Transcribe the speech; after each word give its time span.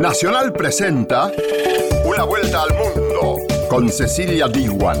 Nacional 0.00 0.54
presenta 0.54 1.30
Una 2.06 2.24
vuelta 2.24 2.62
al 2.62 2.70
mundo 2.72 3.36
con 3.68 3.90
Cecilia 3.90 4.48
Diwan. 4.48 4.96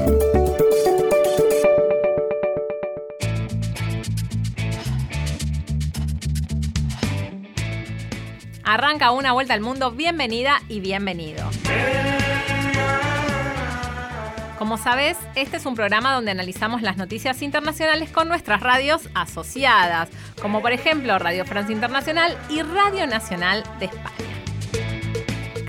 Arranca 8.62 9.12
una 9.12 9.32
vuelta 9.32 9.54
al 9.54 9.62
mundo, 9.62 9.90
bienvenida 9.90 10.60
y 10.68 10.80
bienvenido. 10.80 11.48
Como 14.58 14.76
sabes, 14.76 15.16
este 15.34 15.56
es 15.56 15.64
un 15.64 15.76
programa 15.76 16.12
donde 16.12 16.32
analizamos 16.32 16.82
las 16.82 16.98
noticias 16.98 17.40
internacionales 17.40 18.10
con 18.10 18.28
nuestras 18.28 18.60
radios 18.60 19.08
asociadas, 19.14 20.10
como 20.42 20.60
por 20.60 20.72
ejemplo 20.72 21.18
Radio 21.18 21.46
Francia 21.46 21.72
Internacional 21.72 22.36
y 22.50 22.60
Radio 22.60 23.06
Nacional 23.06 23.64
de 23.78 23.86
España. 23.86 24.39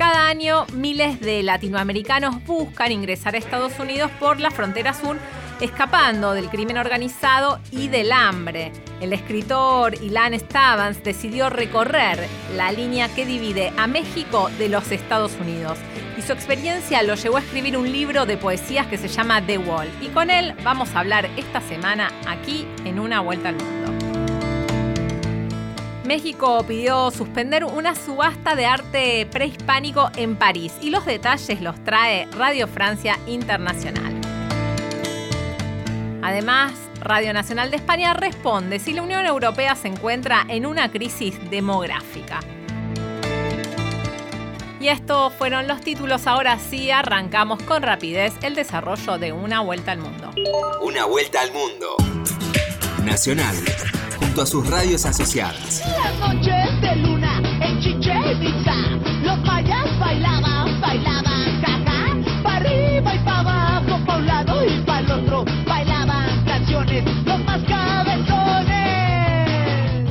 Cada 0.02 0.26
año, 0.26 0.66
miles 0.73 1.20
de 1.20 1.44
latinoamericanos 1.44 2.44
buscan 2.46 2.91
ingresar 2.91 3.36
a 3.36 3.38
Estados 3.38 3.78
Unidos 3.78 4.10
por 4.20 4.40
la 4.40 4.50
frontera 4.50 4.96
sur 4.96 5.16
escapando 5.60 6.34
del 6.34 6.50
crimen 6.50 6.80
organizado 6.80 7.60
y 7.70 7.88
del 7.88 8.12
hambre. 8.12 8.72
El 9.00 9.14
escritor 9.14 9.94
Ilan 10.02 10.34
Stavans 10.40 11.04
decidió 11.04 11.52
recorrer 11.52 12.18
la 12.55 12.72
línea 12.72 13.14
que 13.14 13.27
divide 13.27 13.72
a 13.77 13.86
México 13.86 14.50
de 14.58 14.70
los 14.70 14.91
Estados 14.91 15.34
Unidos 15.40 15.77
y 16.18 16.24
su 16.24 16.34
experiencia 16.34 17.04
lo 17.04 17.13
llevó 17.13 17.38
a 17.38 17.41
escribir 17.41 17.77
un 17.77 17.91
libro 17.91 18.26
de 18.26 18.38
poesías 18.38 18.88
que 18.88 18.98
se 18.98 19.08
llama 19.08 19.46
The 19.46 19.60
Wall 19.60 19.88
y 20.02 20.08
con 20.08 20.32
él 20.32 20.55
vamos 20.63 20.96
a 20.96 21.02
hablar 21.02 21.30
esta 21.38 21.62
semana 21.62 22.12
aquí 22.27 22.66
en 22.86 22.99
Una 22.99 23.22
Vuelta 23.22 23.49
al 23.49 23.55
Mundo. 23.58 23.80
México 26.11 26.61
pidió 26.67 27.09
suspender 27.09 27.63
una 27.63 27.95
subasta 27.95 28.53
de 28.53 28.65
arte 28.65 29.25
prehispánico 29.31 30.11
en 30.17 30.35
París 30.35 30.73
y 30.81 30.89
los 30.89 31.05
detalles 31.05 31.62
los 31.62 31.81
trae 31.85 32.27
Radio 32.34 32.68
Francia 32.68 33.18
Internacional. 33.27 34.13
Además, 36.21 36.73
Radio 36.99 37.31
Nacional 37.31 37.71
de 37.71 37.77
España 37.77 38.13
responde 38.13 38.79
si 38.79 38.91
la 38.91 39.03
Unión 39.03 39.26
Europea 39.26 39.73
se 39.77 39.87
encuentra 39.87 40.45
en 40.49 40.65
una 40.65 40.91
crisis 40.91 41.40
demográfica. 41.49 42.41
Y 44.81 44.90
estos 44.90 45.31
fueron 45.35 45.65
los 45.65 45.79
títulos. 45.79 46.27
Ahora 46.27 46.59
sí 46.59 46.91
arrancamos 46.91 47.63
con 47.63 47.84
rapidez 47.84 48.34
el 48.41 48.53
desarrollo 48.53 49.18
de 49.18 49.31
Una 49.31 49.62
Vuelta 49.62 49.93
al 49.93 49.99
Mundo. 49.99 50.31
Una 50.81 51.05
Vuelta 51.05 51.40
al 51.40 51.53
Mundo. 51.53 51.96
Nacional, 53.05 53.55
junto 54.22 54.41
a 54.44 54.46
sus 54.46 54.70
radios 54.70 55.05
asociadas. 55.05 55.82
Las 55.86 56.20
noches 56.20 56.82
de 56.82 56.96
luna 56.98 57.41
en 57.62 57.80
Chichen 57.80 58.41
Itza, 58.41 58.76
los 59.24 59.40
mayas 59.40 60.00
bailaban, 60.00 60.80
bailaban, 60.80 61.62
jaja, 61.62 62.16
para 62.44 62.58
arriba 62.58 63.16
y 63.16 63.20
para 63.20 63.40
abajo, 63.40 63.99
para 64.06 64.19
un 64.19 64.25
lado 64.28 64.66
y 64.66 64.80
para 64.81 65.00
el 65.00 65.12
otro, 65.12 65.46
bailaban 65.66 66.46
canciones, 66.46 67.03
los 67.25 67.44
más 67.44 67.62
cabezones. 67.64 68.81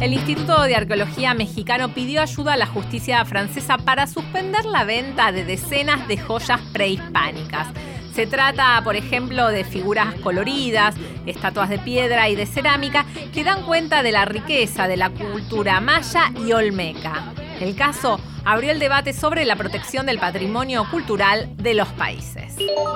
El 0.02 0.12
Instituto 0.12 0.62
de 0.62 0.74
Arqueología 0.74 1.34
Mexicano 1.34 1.94
pidió 1.94 2.22
ayuda 2.22 2.54
a 2.54 2.56
la 2.56 2.66
justicia 2.66 3.24
francesa 3.24 3.78
para 3.78 4.06
suspender 4.06 4.64
la 4.64 4.84
venta 4.84 5.30
de 5.30 5.44
decenas 5.44 6.08
de 6.08 6.18
joyas 6.18 6.60
prehispánicas. 6.72 7.68
Se 8.14 8.26
trata, 8.26 8.80
por 8.82 8.96
ejemplo, 8.96 9.48
de 9.48 9.64
figuras 9.64 10.14
coloridas, 10.22 10.94
estatuas 11.26 11.68
de 11.68 11.78
piedra 11.78 12.28
y 12.28 12.36
de 12.36 12.46
cerámica 12.46 13.06
que 13.32 13.44
dan 13.44 13.64
cuenta 13.64 14.02
de 14.02 14.12
la 14.12 14.24
riqueza 14.24 14.88
de 14.88 14.96
la 14.96 15.10
cultura 15.10 15.80
maya 15.80 16.32
y 16.44 16.52
olmeca. 16.52 17.32
El 17.60 17.76
caso 17.76 18.18
abrió 18.44 18.72
el 18.72 18.78
debate 18.78 19.12
sobre 19.12 19.44
la 19.44 19.56
protección 19.56 20.06
del 20.06 20.18
patrimonio 20.18 20.86
cultural 20.90 21.48
de 21.56 21.74
los 21.74 21.88
países. 21.88 22.54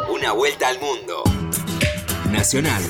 Una 0.08 0.32
Vuelta 0.32 0.68
al 0.68 0.80
Mundo. 0.80 1.22
Nacional, 2.30 2.82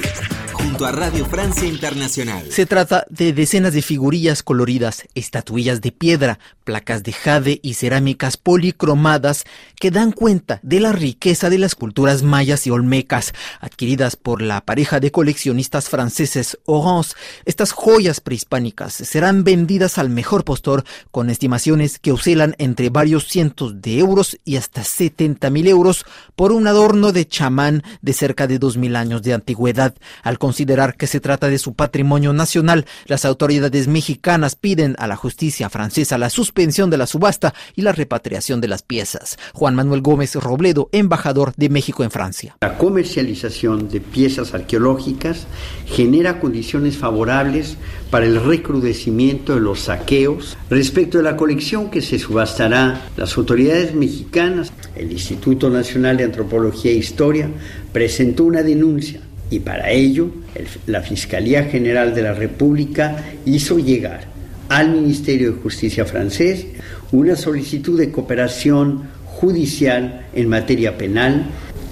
junto 0.64 0.86
a 0.86 0.92
Radio 0.92 1.26
Internacional. 1.62 2.46
Se 2.50 2.64
trata 2.64 3.06
de 3.10 3.32
decenas 3.32 3.74
de 3.74 3.82
figurillas 3.82 4.42
coloridas, 4.42 5.04
estatuillas 5.14 5.82
de 5.82 5.92
piedra, 5.92 6.38
placas 6.64 7.02
de 7.02 7.12
jade 7.12 7.60
y 7.62 7.74
cerámicas 7.74 8.38
policromadas 8.38 9.44
que 9.78 9.90
dan 9.90 10.12
cuenta 10.12 10.60
de 10.62 10.80
la 10.80 10.92
riqueza 10.92 11.50
de 11.50 11.58
las 11.58 11.74
culturas 11.74 12.22
mayas 12.22 12.66
y 12.66 12.70
olmecas, 12.70 13.34
adquiridas 13.60 14.16
por 14.16 14.40
la 14.40 14.62
pareja 14.62 15.00
de 15.00 15.10
coleccionistas 15.10 15.90
franceses 15.90 16.58
Orange. 16.64 17.12
Estas 17.44 17.72
joyas 17.72 18.20
prehispánicas 18.20 18.94
serán 18.94 19.44
vendidas 19.44 19.98
al 19.98 20.08
mejor 20.08 20.44
postor 20.44 20.84
con 21.10 21.28
estimaciones 21.28 21.98
que 21.98 22.12
oscilan 22.12 22.54
entre 22.58 22.88
varios 22.88 23.28
cientos 23.28 23.82
de 23.82 23.98
euros 23.98 24.38
y 24.44 24.56
hasta 24.56 24.82
70 24.82 25.50
mil 25.50 25.66
euros 25.68 26.06
por 26.36 26.52
un 26.52 26.66
adorno 26.66 27.12
de 27.12 27.28
chamán 27.28 27.82
de 28.00 28.12
cerca 28.14 28.46
de 28.46 28.58
2.000 28.58 28.96
años 28.96 29.22
de 29.22 29.34
antigüedad. 29.34 29.94
Al 30.22 30.38
considerar 30.54 30.94
que 30.94 31.08
se 31.08 31.18
trata 31.18 31.48
de 31.48 31.58
su 31.58 31.74
patrimonio 31.74 32.32
nacional, 32.32 32.86
las 33.06 33.24
autoridades 33.24 33.88
mexicanas 33.88 34.54
piden 34.54 34.94
a 35.00 35.08
la 35.08 35.16
justicia 35.16 35.68
francesa 35.68 36.16
la 36.16 36.30
suspensión 36.30 36.90
de 36.90 36.96
la 36.96 37.08
subasta 37.08 37.52
y 37.74 37.82
la 37.82 37.90
repatriación 37.90 38.60
de 38.60 38.68
las 38.68 38.82
piezas. 38.82 39.36
Juan 39.52 39.74
Manuel 39.74 40.00
Gómez 40.00 40.36
Robledo, 40.36 40.90
embajador 40.92 41.54
de 41.56 41.70
México 41.70 42.04
en 42.04 42.12
Francia. 42.12 42.56
La 42.60 42.78
comercialización 42.78 43.88
de 43.88 44.00
piezas 44.00 44.54
arqueológicas 44.54 45.48
genera 45.86 46.38
condiciones 46.38 46.98
favorables 46.98 47.76
para 48.12 48.26
el 48.26 48.40
recrudecimiento 48.40 49.56
de 49.56 49.60
los 49.60 49.80
saqueos. 49.80 50.56
Respecto 50.70 51.18
de 51.18 51.24
la 51.24 51.36
colección 51.36 51.90
que 51.90 52.00
se 52.00 52.20
subastará, 52.20 53.08
las 53.16 53.36
autoridades 53.36 53.92
mexicanas, 53.92 54.72
el 54.94 55.10
Instituto 55.10 55.68
Nacional 55.68 56.16
de 56.16 56.22
Antropología 56.22 56.92
e 56.92 56.94
Historia, 56.94 57.50
presentó 57.92 58.44
una 58.44 58.62
denuncia 58.62 59.23
y 59.54 59.60
para 59.60 59.90
ello 59.90 60.30
el, 60.54 60.66
la 60.86 61.00
Fiscalía 61.00 61.64
General 61.64 62.14
de 62.14 62.22
la 62.22 62.34
República 62.34 63.24
hizo 63.44 63.78
llegar 63.78 64.24
al 64.68 64.90
Ministerio 64.90 65.52
de 65.52 65.62
Justicia 65.62 66.04
francés 66.04 66.66
una 67.12 67.36
solicitud 67.36 67.98
de 67.98 68.10
cooperación 68.10 69.04
judicial 69.26 70.26
en 70.34 70.48
materia 70.48 70.96
penal 70.98 71.46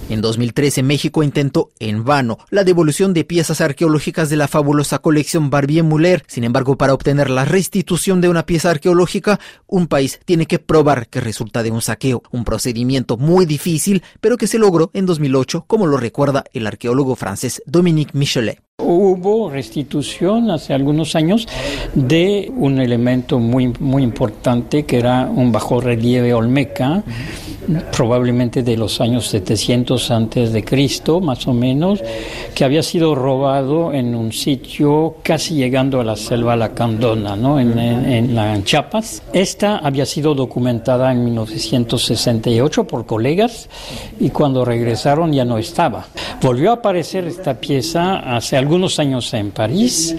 en 0.08 0.20
2013 0.20 0.82
México 0.82 1.22
intentó 1.22 1.70
en 1.78 2.04
vano 2.04 2.38
la 2.50 2.64
devolución 2.64 3.14
de 3.14 3.24
piezas 3.24 3.60
arqueológicas 3.60 4.30
de 4.30 4.36
la 4.36 4.48
fabulosa 4.48 4.98
colección 4.98 5.50
Barbier 5.50 5.84
Muller. 5.84 6.24
Sin 6.26 6.44
embargo, 6.44 6.76
para 6.76 6.94
obtener 6.94 7.30
la 7.30 7.44
restitución 7.44 8.20
de 8.20 8.28
una 8.28 8.46
pieza 8.46 8.70
arqueológica, 8.70 9.40
un 9.66 9.86
país 9.86 10.20
tiene 10.24 10.46
que 10.46 10.58
probar 10.58 11.08
que 11.08 11.20
resulta 11.20 11.62
de 11.62 11.70
un 11.70 11.82
saqueo, 11.82 12.22
un 12.30 12.44
procedimiento 12.44 13.16
muy 13.16 13.46
difícil, 13.46 14.02
pero 14.20 14.36
que 14.36 14.46
se 14.46 14.58
logró 14.58 14.90
en 14.94 15.06
2008, 15.06 15.64
como 15.66 15.86
lo 15.86 15.96
recuerda 15.96 16.44
el 16.52 16.66
arqueólogo 16.66 17.16
francés 17.16 17.62
Dominique 17.66 18.16
Michelet. 18.16 18.62
Hubo 18.82 19.48
restitución 19.50 20.50
hace 20.50 20.74
algunos 20.74 21.14
años 21.14 21.46
de 21.94 22.50
un 22.56 22.80
elemento 22.80 23.38
muy, 23.38 23.72
muy 23.78 24.02
importante 24.02 24.84
que 24.84 24.98
era 24.98 25.30
un 25.32 25.52
bajo 25.52 25.80
relieve 25.80 26.34
olmeca, 26.34 27.02
probablemente 27.92 28.62
de 28.62 28.76
los 28.76 29.00
años 29.00 29.26
700 29.28 30.10
antes 30.10 30.52
de 30.52 30.64
Cristo, 30.64 31.20
más 31.20 31.46
o 31.46 31.52
menos, 31.52 32.02
que 32.54 32.64
había 32.64 32.82
sido 32.82 33.14
robado 33.14 33.92
en 33.92 34.14
un 34.14 34.32
sitio 34.32 35.16
casi 35.22 35.54
llegando 35.54 36.00
a 36.00 36.04
la 36.04 36.16
selva 36.16 36.56
lacandona, 36.56 37.36
¿no? 37.36 37.60
en, 37.60 38.34
la 38.34 38.54
en 38.54 38.64
Chiapas. 38.64 39.22
Esta 39.32 39.78
había 39.78 40.06
sido 40.06 40.34
documentada 40.34 41.12
en 41.12 41.24
1968 41.24 42.84
por 42.84 43.06
colegas 43.06 43.68
y 44.18 44.30
cuando 44.30 44.64
regresaron 44.64 45.32
ya 45.32 45.44
no 45.44 45.58
estaba. 45.58 46.06
Volvió 46.40 46.70
a 46.70 46.74
aparecer 46.74 47.26
esta 47.26 47.54
pieza 47.54 48.36
hace 48.36 48.56
algunos 48.72 48.98
años 48.98 49.34
en 49.34 49.50
París, 49.50 50.16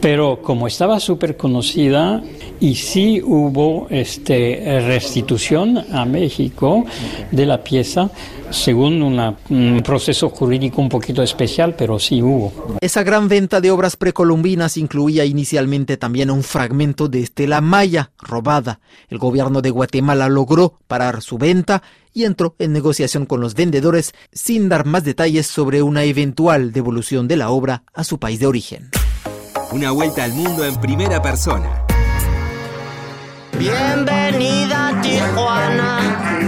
pero 0.00 0.40
como 0.42 0.66
estaba 0.66 1.00
súper 1.00 1.36
conocida 1.36 2.22
y 2.60 2.76
sí 2.76 3.20
hubo 3.22 3.86
este, 3.90 4.80
restitución 4.86 5.78
a 5.92 6.04
México 6.04 6.84
de 7.30 7.46
la 7.46 7.62
pieza, 7.62 8.10
según 8.50 9.02
un 9.02 9.82
proceso 9.82 10.28
jurídico 10.28 10.80
un 10.80 10.88
poquito 10.88 11.22
especial, 11.22 11.74
pero 11.76 11.98
sí 11.98 12.22
hubo. 12.22 12.76
Esa 12.80 13.02
gran 13.02 13.28
venta 13.28 13.60
de 13.60 13.70
obras 13.70 13.96
precolombinas 13.96 14.76
incluía 14.76 15.24
inicialmente 15.24 15.96
también 15.96 16.30
un 16.30 16.42
fragmento 16.42 17.08
de 17.08 17.20
estela 17.20 17.60
maya 17.60 18.12
robada. 18.18 18.80
El 19.08 19.18
gobierno 19.18 19.62
de 19.62 19.70
Guatemala 19.70 20.28
logró 20.28 20.74
parar 20.86 21.22
su 21.22 21.38
venta 21.38 21.82
y 22.14 22.24
entró 22.24 22.54
en 22.58 22.72
negociación 22.72 23.26
con 23.26 23.40
los 23.40 23.54
vendedores 23.54 24.12
sin 24.32 24.68
dar 24.68 24.84
más 24.84 25.04
detalles 25.04 25.46
sobre 25.46 25.82
una 25.82 26.04
eventual 26.04 26.72
devolución 26.72 27.26
de 27.26 27.36
la 27.36 27.50
obra 27.50 27.84
a 27.94 28.04
su 28.04 28.18
país 28.18 28.38
de 28.38 28.46
origen. 28.46 28.90
Una 29.72 29.90
vuelta 29.90 30.24
al 30.24 30.34
mundo 30.34 30.66
en 30.66 30.76
primera 30.76 31.22
persona. 31.22 31.86
Bienvenida 33.58 34.88
a 34.88 35.00
Tijuana, 35.00 36.41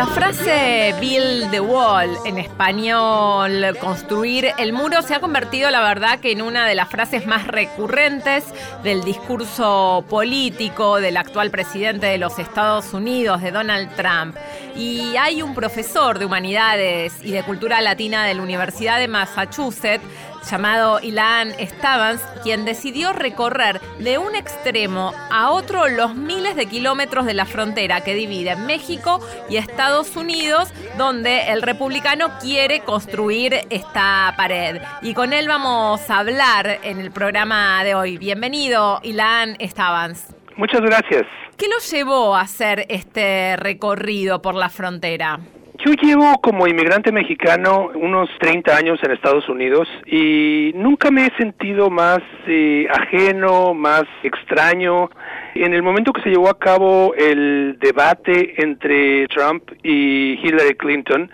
La 0.00 0.06
frase 0.06 0.94
build 0.98 1.50
the 1.50 1.60
wall, 1.60 2.08
en 2.24 2.38
español 2.38 3.76
construir 3.78 4.50
el 4.56 4.72
muro, 4.72 5.02
se 5.02 5.14
ha 5.14 5.20
convertido, 5.20 5.68
la 5.68 5.82
verdad, 5.82 6.20
que 6.20 6.32
en 6.32 6.40
una 6.40 6.66
de 6.66 6.74
las 6.74 6.88
frases 6.88 7.26
más 7.26 7.46
recurrentes 7.46 8.44
del 8.82 9.04
discurso 9.04 10.02
político 10.08 11.02
del 11.02 11.18
actual 11.18 11.50
presidente 11.50 12.06
de 12.06 12.16
los 12.16 12.38
Estados 12.38 12.94
Unidos, 12.94 13.42
de 13.42 13.50
Donald 13.50 13.94
Trump. 13.94 14.36
Y 14.74 15.16
hay 15.18 15.42
un 15.42 15.54
profesor 15.54 16.18
de 16.18 16.24
humanidades 16.24 17.12
y 17.22 17.32
de 17.32 17.42
cultura 17.42 17.82
latina 17.82 18.24
de 18.24 18.32
la 18.32 18.40
Universidad 18.40 18.98
de 18.98 19.06
Massachusetts, 19.06 20.02
llamado 20.48 21.00
Ilan 21.00 21.52
Stavans, 21.60 22.22
quien 22.42 22.64
decidió 22.64 23.12
recorrer 23.12 23.80
de 23.98 24.18
un 24.18 24.34
extremo 24.34 25.12
a 25.30 25.50
otro 25.50 25.88
los 25.88 26.14
miles 26.14 26.56
de 26.56 26.66
kilómetros 26.66 27.26
de 27.26 27.34
la 27.34 27.46
frontera 27.46 28.02
que 28.02 28.14
divide 28.14 28.56
México 28.56 29.20
y 29.48 29.56
Estados 29.56 30.16
Unidos, 30.16 30.72
donde 30.96 31.48
el 31.48 31.62
republicano 31.62 32.38
quiere 32.40 32.80
construir 32.80 33.60
esta 33.70 34.34
pared. 34.36 34.80
Y 35.02 35.14
con 35.14 35.32
él 35.32 35.48
vamos 35.48 36.08
a 36.10 36.18
hablar 36.18 36.80
en 36.82 37.00
el 37.00 37.10
programa 37.10 37.82
de 37.84 37.94
hoy. 37.94 38.18
Bienvenido, 38.18 39.00
Ilan 39.02 39.56
Stavans. 39.60 40.34
Muchas 40.56 40.80
gracias. 40.80 41.26
¿Qué 41.56 41.66
lo 41.68 41.78
llevó 41.78 42.34
a 42.36 42.42
hacer 42.42 42.86
este 42.88 43.56
recorrido 43.56 44.42
por 44.42 44.54
la 44.54 44.68
frontera? 44.68 45.40
Yo 45.84 45.92
llevo 45.94 46.38
como 46.42 46.66
inmigrante 46.66 47.10
mexicano 47.10 47.88
unos 47.94 48.28
30 48.38 48.76
años 48.76 49.00
en 49.02 49.12
Estados 49.12 49.48
Unidos 49.48 49.88
y 50.04 50.72
nunca 50.74 51.10
me 51.10 51.24
he 51.24 51.36
sentido 51.38 51.88
más 51.88 52.20
eh, 52.46 52.86
ajeno, 52.90 53.72
más 53.72 54.04
extraño. 54.22 55.08
En 55.54 55.74
el 55.74 55.82
momento 55.82 56.12
que 56.12 56.22
se 56.22 56.30
llevó 56.30 56.48
a 56.48 56.58
cabo 56.58 57.14
el 57.14 57.76
debate 57.80 58.62
entre 58.62 59.26
Trump 59.28 59.62
y 59.82 60.38
Hillary 60.42 60.74
Clinton, 60.74 61.30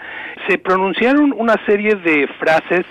se 0.49 0.59
pronunciaron 0.59 1.35
una 1.37 1.55
serie 1.67 1.97
de 1.97 2.27
frases 2.39 2.87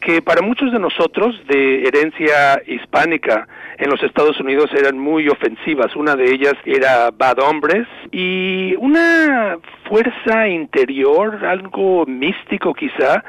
que 0.00 0.22
para 0.22 0.40
muchos 0.40 0.72
de 0.72 0.78
nosotros 0.78 1.40
de 1.46 1.84
herencia 1.84 2.62
hispánica 2.66 3.46
en 3.76 3.90
los 3.90 4.02
Estados 4.02 4.40
Unidos 4.40 4.70
eran 4.74 4.98
muy 4.98 5.28
ofensivas. 5.28 5.94
Una 5.96 6.16
de 6.16 6.32
ellas 6.32 6.54
era 6.64 7.10
bad 7.10 7.38
hombres 7.40 7.86
y 8.10 8.74
una 8.78 9.58
fuerza 9.88 10.48
interior, 10.48 11.44
algo 11.44 12.06
místico 12.06 12.72
quizá, 12.72 13.22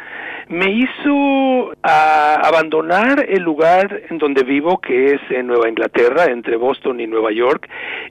me 0.47 0.69
hizo 0.69 1.71
a 1.81 2.35
abandonar 2.43 3.25
el 3.27 3.41
lugar 3.41 4.01
en 4.09 4.17
donde 4.17 4.43
vivo, 4.43 4.79
que 4.79 5.13
es 5.13 5.21
en 5.29 5.47
Nueva 5.47 5.69
Inglaterra, 5.69 6.25
entre 6.25 6.57
Boston 6.57 6.99
y 6.99 7.07
Nueva 7.07 7.31
York, 7.31 7.40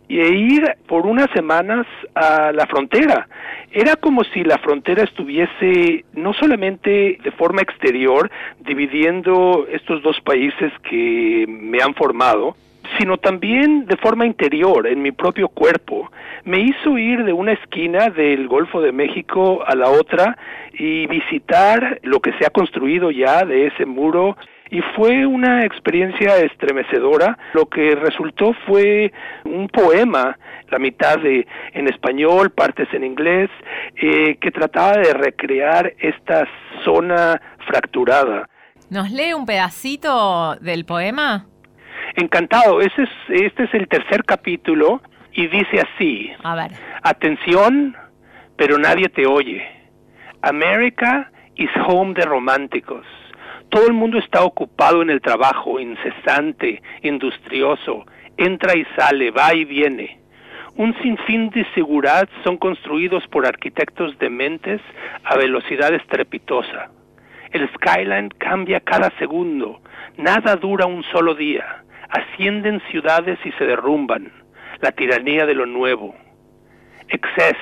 e 0.09 0.29
ir 0.29 0.65
por 0.87 1.07
unas 1.07 1.31
semanas 1.31 1.87
a 2.15 2.53
la 2.53 2.67
frontera. 2.67 3.29
Era 3.73 3.97
como 3.97 4.25
si 4.25 4.43
la 4.43 4.59
frontera 4.59 5.05
estuviese 5.05 6.05
no 6.15 6.33
solamente 6.33 7.19
de 7.23 7.31
forma 7.33 7.63
exterior, 7.63 8.31
dividiendo 8.61 9.67
estos 9.71 10.03
dos 10.03 10.21
países 10.21 10.73
que 10.89 11.47
me 11.49 11.81
han 11.83 11.95
formado, 11.95 12.57
sino 12.99 13.19
también 13.19 13.87
de 13.87 13.97
forma 13.97 14.27
interior, 14.27 14.87
en 14.87 15.01
mi 15.03 15.13
propio 15.13 15.49
cuerpo. 15.49 16.11
Me 16.45 16.61
hizo 16.61 16.99
ir 16.99 17.25
de 17.25 17.33
una 17.33 17.53
esquina 17.53 18.11
del 18.11 18.49
Golfo 18.49 18.81
de 18.81 18.93
México 18.93 19.63
a 19.65 19.75
la 19.77 19.91
otra 19.91 20.37
y 20.73 21.07
visitar 21.07 22.01
lo 22.03 22.21
que 22.21 22.33
se 22.33 22.47
ha 22.47 22.51
construido 22.51 23.11
ya 23.11 23.45
de 23.45 23.69
ese 23.69 23.87
muro 23.87 24.37
y 24.71 24.81
fue 24.95 25.27
una 25.27 25.65
experiencia 25.65 26.37
estremecedora. 26.39 27.37
Lo 27.55 27.67
que 27.67 27.95
resultó 27.97 28.55
fue 28.67 29.13
un 29.45 29.69
poema, 29.69 30.39
la 30.71 30.79
mitad 30.79 31.19
de 31.19 31.47
en 31.73 31.89
español, 31.89 32.51
partes 32.51 32.89
en 32.93 33.05
inglés, 33.05 33.51
eh, 33.97 34.37
que 34.41 34.51
trataba 34.51 34.93
de 34.93 35.13
recrear 35.13 35.93
esta 35.99 36.47
zona 36.85 37.41
fracturada. 37.67 38.49
¿Nos 38.91 39.11
lee 39.11 39.33
un 39.33 39.45
pedacito 39.45 40.57
del 40.57 40.85
poema? 40.85 41.47
Encantado. 42.15 42.81
Ese 42.81 43.03
es, 43.03 43.11
este 43.29 43.65
es 43.65 43.75
el 43.75 43.89
tercer 43.89 44.25
capítulo 44.25 45.03
y 45.33 45.47
dice 45.49 45.81
así. 45.81 46.31
A 46.43 46.55
ver. 46.55 46.73
Atención, 47.03 47.97
pero 48.57 48.79
nadie 48.79 49.09
te 49.09 49.27
oye. 49.27 49.63
America 50.43 51.31
is 51.57 51.71
home 51.87 52.15
de 52.15 52.23
románticos. 52.23 53.05
Todo 53.71 53.87
el 53.87 53.93
mundo 53.93 54.19
está 54.19 54.43
ocupado 54.43 55.03
en 55.03 55.11
el 55.11 55.21
trabajo, 55.21 55.81
incesante, 55.81 56.83
industrioso. 57.03 58.05
Entra 58.37 58.77
y 58.77 58.85
sale, 58.97 59.31
va 59.31 59.55
y 59.55 59.65
viene. 59.65 60.19
Un 60.77 60.95
sinfín 61.03 61.51
de 61.51 61.67
seguridad 61.75 62.29
son 62.45 62.57
construidos 62.57 63.27
por 63.29 63.47
arquitectos 63.47 64.19
dementes 64.19 64.81
a 65.25 65.37
velocidad 65.37 65.93
estrepitosa. 65.95 66.91
El 67.53 67.69
skyline 67.75 68.31
cambia 68.39 68.81
cada 68.81 69.11
segundo. 69.19 69.81
Nada 70.17 70.57
dura 70.57 70.87
un 70.87 71.03
solo 71.05 71.35
día 71.35 71.85
ascienden 72.11 72.83
ciudades 72.91 73.39
y 73.45 73.53
se 73.53 73.65
derrumban, 73.65 74.33
la 74.81 74.93
tiranía 74.93 75.47
de 75.47 75.55
lo 75.55 75.67
nuevo. 75.67 76.15
Excess, 77.09 77.57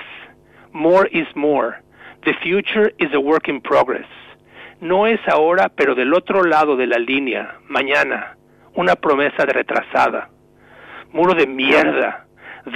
more 0.72 1.08
is 1.12 1.26
more, 1.34 1.76
the 2.24 2.34
future 2.42 2.92
is 2.98 3.12
a 3.14 3.20
work 3.20 3.48
in 3.48 3.60
progress. 3.60 4.06
No 4.80 5.06
es 5.06 5.20
ahora, 5.28 5.70
pero 5.74 5.94
del 5.94 6.14
otro 6.14 6.44
lado 6.44 6.76
de 6.76 6.86
la 6.86 6.98
línea, 6.98 7.56
mañana, 7.68 8.36
una 8.74 8.94
promesa 8.94 9.44
de 9.44 9.52
retrasada. 9.52 10.30
Muro 11.12 11.34
de 11.34 11.46
mierda, 11.46 12.26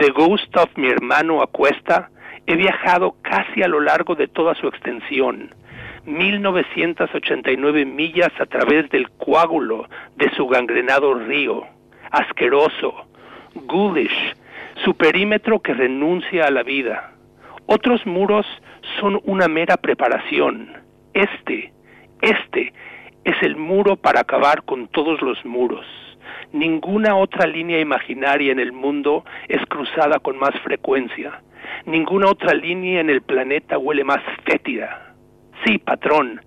the 0.01 0.11
ghost 0.11 0.57
of 0.57 0.71
mi 0.77 0.89
hermano 0.89 1.43
Acuesta, 1.43 2.11
he 2.47 2.57
viajado 2.57 3.17
casi 3.23 3.63
a 3.63 3.69
lo 3.69 3.81
largo 3.81 4.15
de 4.15 4.27
toda 4.27 4.55
su 4.55 4.67
extensión 4.67 5.55
1989 6.05 7.85
millas 7.85 8.33
a 8.41 8.47
través 8.47 8.91
del 8.91 9.09
coágulo 9.11 9.89
de 10.17 10.31
su 10.35 10.47
gangrenado 10.49 11.15
río, 11.15 11.65
asqueroso, 12.11 13.07
ghoulish, 13.67 14.35
su 14.85 14.95
perímetro 14.95 15.61
que 15.61 15.75
renuncia 15.75 16.47
a 16.47 16.51
la 16.51 16.63
vida. 16.63 17.13
Otros 17.67 18.05
muros 18.05 18.47
son 18.99 19.21
una 19.25 19.47
mera 19.47 19.77
preparación. 19.77 20.73
Este, 21.15 21.73
este 22.23 22.73
es 23.25 23.37
el 23.43 23.57
muro 23.57 23.97
para 23.97 24.21
acabar 24.21 24.63
con 24.63 24.89
todos 24.89 25.21
los 25.21 25.45
muros. 25.45 25.85
Ninguna 26.53 27.17
otra 27.17 27.47
línea 27.47 27.81
imaginaria 27.81 28.53
en 28.53 28.59
el 28.59 28.73
mundo 28.73 29.25
es 29.49 29.61
cruzada 29.67 30.19
con 30.19 30.39
más 30.39 30.59
frecuencia. 30.63 31.43
Ninguna 31.87 32.31
otra 32.31 32.55
línea 32.55 33.01
en 33.01 33.11
el 33.11 33.23
planeta 33.23 33.79
huele 33.79 34.05
más 34.05 34.21
fétida 34.45 35.13
Sí, 35.65 35.79
patrón. 35.79 36.41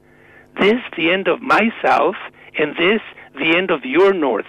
This 0.60 0.82
the 0.96 1.12
end 1.14 1.28
of 1.28 1.40
my 1.42 1.72
south 1.82 2.18
and 2.58 2.76
this 2.76 3.02
the 3.38 3.58
end 3.58 3.72
of 3.72 3.84
your 3.84 4.14
north. 4.14 4.46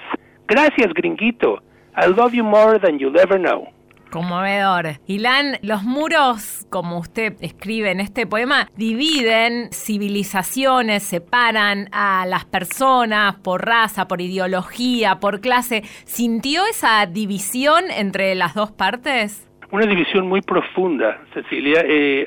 Gracias, 0.49 0.93
gringuito. 0.93 1.61
I 1.97 2.07
love 2.07 2.35
you 2.35 2.45
more 2.45 2.79
than 2.79 2.99
you'll 2.99 3.19
ever 3.19 3.39
know. 3.39 3.69
Conmovedor. 4.17 4.99
Ilan, 5.07 5.59
los 5.61 5.83
muros, 5.83 6.67
como 6.71 6.99
usted 6.99 7.35
escribe 7.41 7.91
en 7.91 8.01
este 8.01 8.27
poema, 8.27 8.67
dividen 8.75 9.69
civilizaciones, 9.73 11.03
separan 11.03 11.89
a 11.93 12.25
las 12.25 12.47
personas 12.47 13.35
por 13.35 13.67
raza, 13.67 14.09
por 14.09 14.23
ideología, 14.23 15.17
por 15.17 15.43
clase. 15.43 15.83
¿Sintió 16.07 16.63
esa 16.65 17.05
división 17.05 17.91
entre 17.91 18.35
las 18.37 18.55
dos 18.55 18.73
partes? 18.73 19.47
Una 19.71 19.85
división 19.85 20.27
muy 20.27 20.41
profunda, 20.41 21.21
Cecilia. 21.35 21.83
Eh, 21.85 22.27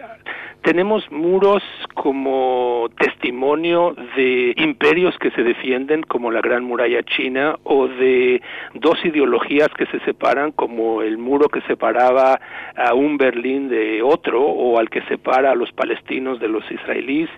tenemos 0.62 1.10
muros 1.10 1.64
como 1.94 2.90
testimonio 2.98 3.96
de 4.16 4.54
imperios 4.58 5.18
que 5.18 5.32
se 5.32 5.44
defienden 5.44 6.04
como 6.04 6.32
la 6.32 6.42
Gran 6.42 6.66
Muralla 6.66 7.02
China 7.04 7.56
o 7.64 7.88
de 7.88 8.42
dos 8.74 9.04
ideologías 9.04 9.70
que 9.78 9.86
se 9.88 10.00
separan 10.02 10.52
como 10.52 11.02
el 11.02 11.18
muro 11.18 11.50
que 11.50 11.62
separaba 11.62 12.40
a 12.76 12.94
un 12.94 13.18
Berlín 13.18 13.70
de 13.70 14.02
otro 14.02 14.44
o 14.44 14.80
al 14.80 14.90
que 14.90 15.02
separa 15.04 15.52
a 15.52 15.56
los 15.56 15.72
palestinos 15.72 16.40
de 16.40 16.48
los 16.48 16.70
israelíes. 16.72 17.30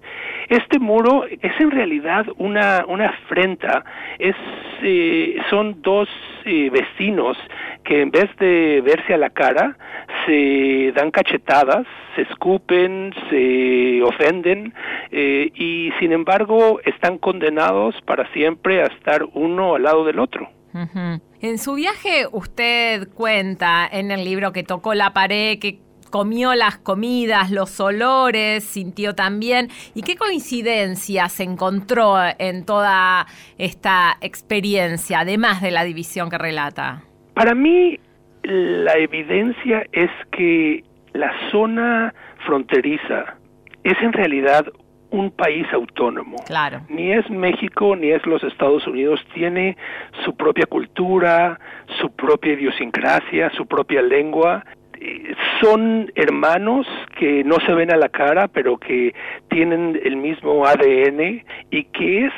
Este 0.50 0.80
muro 0.80 1.26
es 1.26 1.60
en 1.60 1.72
realidad 1.72 2.26
una, 2.38 2.86
una 2.88 3.10
afrenta, 3.10 3.84
es, 4.20 4.36
eh, 4.82 5.38
son 5.50 5.82
dos 5.82 6.10
eh, 6.46 6.70
vecinos 6.70 7.38
que 7.84 8.02
en 8.02 8.12
vez 8.12 8.30
de 8.38 8.82
verse 8.84 9.14
a 9.14 9.18
la 9.18 9.30
cara 9.30 9.78
se 10.26 10.92
dan 10.94 11.12
cachetadas, 11.12 11.86
se 12.16 12.24
escupen, 12.24 13.14
se 13.30 14.02
ofenden 14.04 14.74
eh, 15.12 15.52
y 15.56 15.92
sin 16.00 16.12
embargo 16.12 16.80
están 16.86 17.18
condenados 17.18 17.96
para 18.06 18.32
siempre 18.34 18.82
a 18.82 18.88
estar 18.88 19.26
uno 19.34 19.76
al 19.76 19.84
lado 19.84 20.04
del 20.06 20.20
otro. 20.20 20.50
En 20.74 21.58
su 21.58 21.74
viaje 21.76 22.26
usted 22.32 23.10
cuenta 23.10 23.88
en 23.92 24.12
el 24.12 24.24
libro 24.24 24.52
que 24.52 24.64
tocó 24.64 24.94
la 24.94 25.14
pared, 25.14 25.60
que 25.60 25.80
comió 26.12 26.54
las 26.54 26.78
comidas, 26.78 27.50
los 27.50 27.80
olores, 27.80 28.64
sintió 28.64 29.16
también. 29.16 29.70
¿Y 29.96 30.04
qué 30.04 30.16
coincidencia 30.16 31.30
se 31.30 31.44
encontró 31.44 32.18
en 32.38 32.66
toda 32.66 33.26
esta 33.58 34.18
experiencia, 34.22 35.22
además 35.22 35.62
de 35.62 35.72
la 35.72 35.84
división 35.84 36.30
que 36.30 36.38
relata? 36.38 37.04
Para 37.34 37.56
mí, 37.56 38.00
la 38.44 38.98
evidencia 38.98 39.86
es 39.94 40.12
que 40.32 40.84
la 41.14 41.32
zona 41.50 42.14
fronteriza 42.46 43.38
es 43.84 43.98
en 44.02 44.14
realidad 44.14 44.66
un 45.12 45.32
país 45.32 45.68
autónomo. 45.74 46.38
Claro. 46.46 46.82
Ni 46.90 47.12
es 47.12 47.30
México 47.30 47.96
ni 47.96 48.12
es 48.12 48.26
los 48.26 48.44
Estados 48.44 48.88
Unidos. 48.88 49.24
Tiene 49.34 49.78
su 50.26 50.36
propia 50.36 50.66
cultura, 50.66 51.60
su 52.00 52.10
propia 52.16 52.54
idiosincrasia, 52.54 53.52
su 53.52 53.66
propia 53.66 54.02
lengua. 54.02 54.66
Eh, 55.00 55.36
Son 55.60 56.12
hermanos 56.16 56.88
que 57.18 57.44
no 57.44 57.58
se 57.66 57.74
ven 57.74 57.92
a 57.92 57.98
la 57.98 58.10
cara, 58.10 58.48
pero 58.48 58.78
que 58.78 59.14
tienen 59.50 60.00
el 60.04 60.16
mismo 60.16 60.66
ADN 60.66 61.44
y 61.70 61.84
que 61.86 62.26
es 62.26 62.34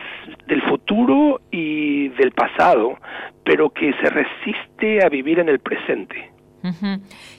del 0.47 0.61
futuro 0.63 1.41
y 1.51 2.09
del 2.09 2.31
pasado, 2.31 2.97
pero 3.45 3.69
que 3.69 3.93
se 3.93 4.09
resiste 4.09 5.05
a 5.05 5.09
vivir 5.09 5.39
en 5.39 5.49
el 5.49 5.59
presente. 5.59 6.32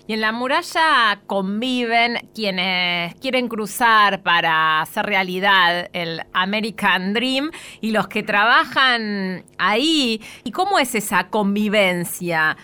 Y 0.07 0.13
en 0.13 0.21
la 0.21 0.33
muralla 0.33 1.21
conviven 1.27 2.19
quienes 2.35 3.15
quieren 3.17 3.49
cruzar 3.49 4.23
para 4.23 4.83
hacer 4.83 5.07
realidad 5.07 5.89
el 5.93 6.21
American 6.33 7.15
Dream 7.15 7.51
y 7.81 7.93
los 7.93 8.07
que 8.09 8.23
trabajan 8.23 9.45
ahí. 9.59 10.21
¿Y 10.45 10.53
cómo 10.53 10.79
es 10.79 10.95
esa 10.95 11.31
convivencia? 11.31 12.57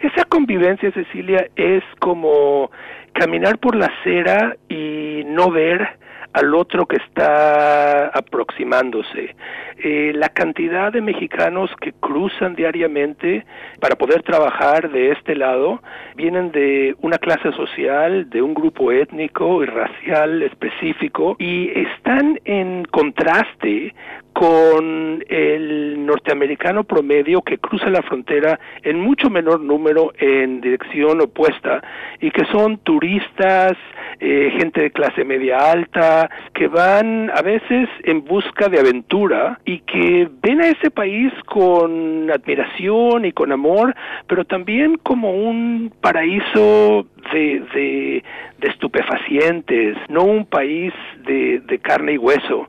Esa 0.00 0.24
convivencia, 0.24 0.92
Cecilia, 0.92 1.46
es 1.56 1.82
como 1.98 2.70
caminar 3.12 3.58
por 3.58 3.74
la 3.74 3.86
acera 3.86 4.56
y 4.68 5.22
no 5.26 5.50
ver 5.50 5.98
al 6.32 6.54
otro 6.54 6.86
que 6.86 6.96
está 6.96 8.08
aproximándose. 8.08 9.34
Eh, 9.82 10.12
la 10.14 10.28
cantidad 10.28 10.92
de 10.92 11.00
mexicanos 11.00 11.70
que 11.80 11.92
cruzan 11.92 12.54
diariamente 12.54 13.46
para 13.80 13.96
poder 13.96 14.22
trabajar 14.22 14.90
de 14.90 15.12
este 15.12 15.34
lado 15.34 15.82
vienen 16.16 16.52
de 16.52 16.94
una 17.00 17.16
clase 17.16 17.50
social, 17.52 18.28
de 18.28 18.42
un 18.42 18.52
grupo 18.52 18.92
étnico 18.92 19.62
y 19.62 19.66
racial 19.66 20.42
específico 20.42 21.36
y 21.38 21.70
están 21.70 22.38
en 22.44 22.84
contraste 22.84 23.94
con 24.34 25.24
el 25.28 26.04
norteamericano 26.06 26.84
promedio 26.84 27.42
que 27.42 27.58
cruza 27.58 27.88
la 27.90 28.02
frontera 28.02 28.60
en 28.82 29.00
mucho 29.00 29.28
menor 29.30 29.60
número 29.60 30.12
en 30.18 30.60
dirección 30.60 31.20
opuesta 31.20 31.82
y 32.20 32.30
que 32.30 32.44
son 32.46 32.78
turistas, 32.78 33.72
eh, 34.18 34.52
gente 34.58 34.82
de 34.82 34.90
clase 34.90 35.24
media 35.24 35.70
alta, 35.70 36.19
que 36.52 36.68
van 36.68 37.30
a 37.30 37.42
veces 37.42 37.88
en 38.04 38.24
busca 38.24 38.68
de 38.68 38.80
aventura 38.80 39.60
y 39.64 39.78
que 39.80 40.28
ven 40.42 40.60
a 40.60 40.68
ese 40.68 40.90
país 40.90 41.32
con 41.46 42.30
admiración 42.30 43.24
y 43.24 43.32
con 43.32 43.52
amor, 43.52 43.94
pero 44.26 44.44
también 44.44 44.96
como 45.02 45.32
un 45.32 45.92
paraíso 46.00 47.06
de, 47.32 47.62
de, 47.74 48.24
de 48.58 48.68
estupefacientes, 48.68 49.96
no 50.08 50.24
un 50.24 50.44
país 50.44 50.92
de, 51.24 51.60
de 51.60 51.78
carne 51.78 52.12
y 52.12 52.18
hueso. 52.18 52.68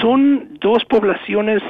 Son 0.00 0.58
dos 0.60 0.84
poblaciones 0.84 1.62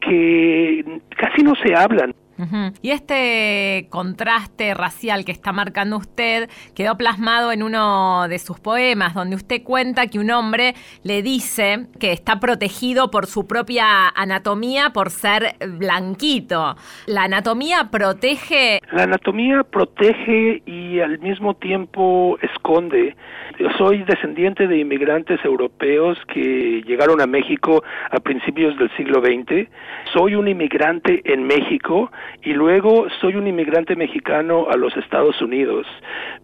que 0.00 0.84
casi 1.16 1.42
no 1.42 1.54
se 1.56 1.74
hablan. 1.74 2.14
Ujú. 2.38 2.72
Y 2.82 2.90
este 2.90 3.88
contraste 3.90 4.74
racial 4.74 5.24
que 5.24 5.32
está 5.32 5.52
marcando 5.52 5.96
usted 5.96 6.48
quedó 6.74 6.96
plasmado 6.96 7.52
en 7.52 7.62
uno 7.62 8.28
de 8.28 8.38
sus 8.38 8.60
poemas, 8.60 9.14
donde 9.14 9.36
usted 9.36 9.62
cuenta 9.62 10.06
que 10.06 10.18
un 10.18 10.30
hombre 10.30 10.74
le 11.02 11.22
dice 11.22 11.86
que 11.98 12.12
está 12.12 12.38
protegido 12.38 13.10
por 13.10 13.26
su 13.26 13.46
propia 13.46 14.08
anatomía 14.08 14.90
por 14.90 15.10
ser 15.10 15.56
blanquito. 15.78 16.76
¿La 17.06 17.24
anatomía 17.24 17.88
protege? 17.90 18.80
La 18.92 19.04
anatomía 19.04 19.64
protege 19.64 20.62
y 20.66 21.00
al 21.00 21.18
mismo 21.18 21.54
tiempo 21.54 22.38
esconde. 22.42 23.16
Yo 23.58 23.68
soy 23.76 24.04
descendiente 24.04 24.68
de 24.68 24.78
inmigrantes 24.78 25.44
europeos 25.44 26.16
que 26.32 26.82
llegaron 26.86 27.20
a 27.20 27.26
México 27.26 27.82
a 28.10 28.20
principios 28.20 28.78
del 28.78 28.88
siglo 28.96 29.20
XX. 29.20 29.68
Soy 30.12 30.36
un 30.36 30.46
inmigrante 30.46 31.22
en 31.24 31.44
México 31.44 32.10
y 32.42 32.52
luego 32.52 33.06
soy 33.20 33.34
un 33.36 33.46
inmigrante 33.46 33.96
mexicano 33.96 34.68
a 34.70 34.76
los 34.76 34.96
Estados 34.96 35.40
Unidos. 35.42 35.86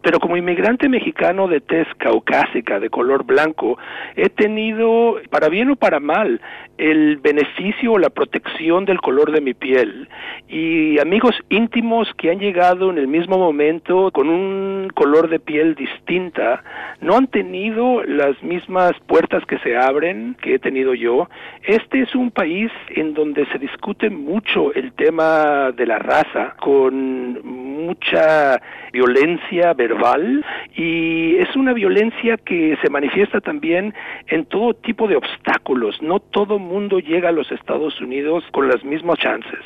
Pero 0.03 0.21
como 0.21 0.37
inmigrante 0.37 0.89
mexicano 0.89 1.49
de 1.49 1.61
tez 1.61 1.87
caucásica, 1.99 2.81
de 2.81 2.91
color 2.91 3.25
blanco, 3.25 3.79
he 4.17 4.29
tenido, 4.29 5.17
para 5.31 5.49
bien 5.49 5.71
o 5.71 5.77
para 5.77 6.01
mal, 6.01 6.41
el 6.77 7.17
beneficio 7.19 7.93
o 7.93 7.99
la 7.99 8.11
protección 8.11 8.85
del 8.85 9.01
color 9.01 9.33
de 9.33 9.41
mi 9.41 9.55
piel. 9.55 10.09
Y 10.49 10.99
amigos 10.99 11.35
íntimos 11.49 12.09
que 12.19 12.31
han 12.31 12.39
llegado 12.39 12.91
en 12.91 12.99
el 12.99 13.09
mismo 13.09 13.39
momento 13.39 14.11
con 14.13 14.29
un 14.29 14.91
color 14.95 15.29
de 15.29 15.39
piel 15.39 15.75
distinta, 15.75 16.63
no 17.01 17.17
han 17.17 17.29
tenido 17.29 18.03
las 18.05 18.43
mismas 18.43 18.93
puertas 19.07 19.45
que 19.47 19.59
se 19.59 19.77
abren 19.77 20.37
que 20.43 20.55
he 20.55 20.59
tenido 20.59 20.95
yo. 20.95 21.29
Este 21.63 22.03
es 22.03 22.15
un 22.15 22.31
país 22.31 22.71
en 22.89 23.15
donde 23.15 23.47
se 23.47 23.59
discute 23.59 24.11
mucho 24.11 24.73
el 24.75 24.93
tema 24.93 25.73
de 25.77 25.87
la 25.87 25.99
raza, 25.99 26.55
con 26.61 27.43
mucha 27.85 28.61
violencia 28.93 29.75
verbal 29.75 30.45
y 30.75 31.37
es 31.37 31.55
una 31.57 31.73
violencia 31.73 32.37
que 32.37 32.77
se 32.83 32.91
manifiesta 32.91 33.41
también 33.41 33.95
en 34.29 34.47
todo 34.47 34.75
tipo 34.75 35.07
de 35.07 35.17
obstáculos. 35.17 36.01
No 36.01 36.21
todo 36.21 36.59
mundo 36.59 36.99
llega 36.99 37.29
a 37.29 37.33
los 37.33 37.51
Estados 37.53 38.01
Unidos 38.01 38.45
con 38.53 38.69
las 38.69 38.85
mismas 38.85 39.19
chances. 39.19 39.61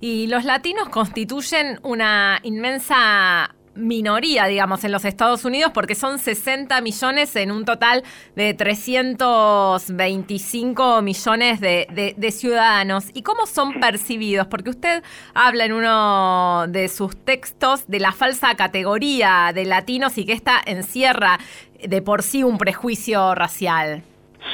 Y 0.00 0.28
los 0.28 0.44
latinos 0.44 0.88
constituyen 0.88 1.78
una 1.82 2.38
inmensa 2.42 3.55
minoría, 3.76 4.46
digamos, 4.46 4.84
en 4.84 4.92
los 4.92 5.04
Estados 5.04 5.44
Unidos, 5.44 5.72
porque 5.74 5.94
son 5.94 6.18
60 6.18 6.80
millones 6.80 7.34
en 7.36 7.50
un 7.52 7.64
total 7.64 8.02
de 8.34 8.54
325 8.54 11.02
millones 11.02 11.60
de, 11.60 11.86
de- 11.92 12.14
de 12.16 12.30
ciudadanos. 12.30 13.06
¿Y 13.14 13.22
cómo 13.22 13.46
son 13.46 13.80
percibidos? 13.80 14.46
Porque 14.46 14.70
usted 14.70 15.02
habla 15.34 15.64
en 15.64 15.72
uno 15.72 16.66
de 16.68 16.88
sus 16.88 17.16
textos 17.16 17.84
de 17.88 18.00
la 18.00 18.12
falsa 18.12 18.54
categoría 18.54 19.52
de 19.54 19.64
latinos 19.64 20.18
y 20.18 20.24
que 20.24 20.32
esta 20.32 20.60
encierra 20.64 21.38
de 21.86 22.02
por 22.02 22.22
sí 22.22 22.42
un 22.42 22.58
prejuicio 22.58 23.34
racial. 23.34 24.02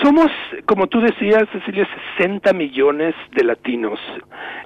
Somos, 0.03 0.31
como 0.67 0.87
tú 0.87 1.01
decías, 1.01 1.45
Cecilia, 1.53 1.87
60 2.17 2.53
millones 2.53 3.15
de 3.33 3.45
latinos. 3.45 4.01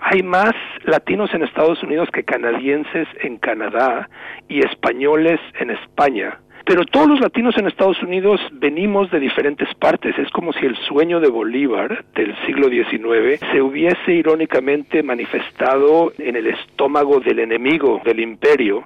Hay 0.01 0.23
más 0.23 0.53
latinos 0.85 1.33
en 1.35 1.43
Estados 1.43 1.83
Unidos 1.83 2.09
que 2.13 2.25
canadienses 2.25 3.09
en 3.21 3.37
Canadá 3.39 4.09
y 4.49 4.61
españoles 4.65 5.41
en 5.59 5.71
España. 5.71 6.39
Pero 6.67 6.85
todos 6.85 7.09
los 7.09 7.21
latinos 7.21 7.57
en 7.57 7.69
Estados 7.69 8.03
Unidos 8.03 8.41
venimos 8.51 9.09
de 9.13 9.21
diferentes 9.21 9.73
partes. 9.77 10.19
Es 10.19 10.29
como 10.33 10.53
si 10.53 10.67
el 10.67 10.77
sueño 10.89 11.21
de 11.21 11.29
Bolívar 11.29 12.05
del 12.17 12.35
siglo 12.45 12.69
XIX 12.69 13.39
se 13.53 13.63
hubiese 13.63 14.13
irónicamente 14.13 15.05
manifestado 15.05 16.13
en 16.19 16.35
el 16.35 16.49
estómago 16.49 17.21
del 17.21 17.39
enemigo 17.39 18.03
del 18.05 18.19
imperio. 18.19 18.83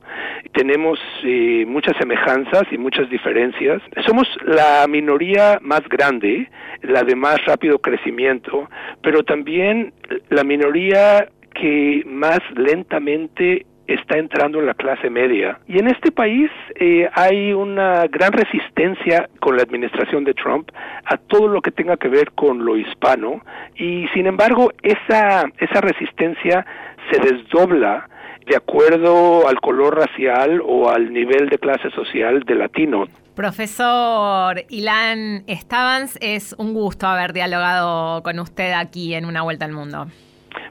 Tenemos 0.52 0.98
eh, 1.24 1.64
muchas 1.66 1.96
semejanzas 1.96 2.64
y 2.70 2.76
muchas 2.76 3.08
diferencias. 3.08 3.80
Somos 4.06 4.28
la 4.44 4.86
minoría 4.86 5.58
más 5.62 5.80
grande, 5.88 6.50
la 6.82 7.02
de 7.02 7.16
más 7.16 7.42
rápido 7.46 7.78
crecimiento, 7.78 8.68
pero 9.02 9.22
también 9.22 9.94
la 10.28 10.44
minoría 10.44 11.28
que 11.54 12.02
más 12.06 12.40
lentamente 12.54 13.64
está 13.94 14.18
entrando 14.18 14.58
en 14.60 14.66
la 14.66 14.74
clase 14.74 15.10
media. 15.10 15.58
Y 15.66 15.78
en 15.78 15.88
este 15.88 16.10
país 16.10 16.50
eh, 16.74 17.08
hay 17.12 17.52
una 17.52 18.06
gran 18.06 18.32
resistencia 18.32 19.28
con 19.40 19.56
la 19.56 19.62
administración 19.62 20.24
de 20.24 20.34
Trump 20.34 20.70
a 21.04 21.16
todo 21.16 21.48
lo 21.48 21.62
que 21.62 21.70
tenga 21.70 21.96
que 21.96 22.08
ver 22.08 22.32
con 22.32 22.64
lo 22.64 22.76
hispano 22.76 23.40
y 23.76 24.06
sin 24.14 24.26
embargo 24.26 24.72
esa, 24.82 25.44
esa 25.58 25.80
resistencia 25.80 26.64
se 27.10 27.20
desdobla 27.20 28.08
de 28.46 28.56
acuerdo 28.56 29.46
al 29.48 29.60
color 29.60 29.96
racial 29.96 30.60
o 30.64 30.90
al 30.90 31.12
nivel 31.12 31.48
de 31.48 31.58
clase 31.58 31.90
social 31.90 32.42
del 32.44 32.58
latino. 32.58 33.06
Profesor 33.34 34.64
Ilan 34.68 35.44
Stavans, 35.48 36.18
es 36.20 36.54
un 36.58 36.74
gusto 36.74 37.06
haber 37.06 37.32
dialogado 37.32 38.22
con 38.22 38.38
usted 38.38 38.72
aquí 38.72 39.14
en 39.14 39.24
Una 39.24 39.42
Vuelta 39.42 39.64
al 39.64 39.72
Mundo. 39.72 40.06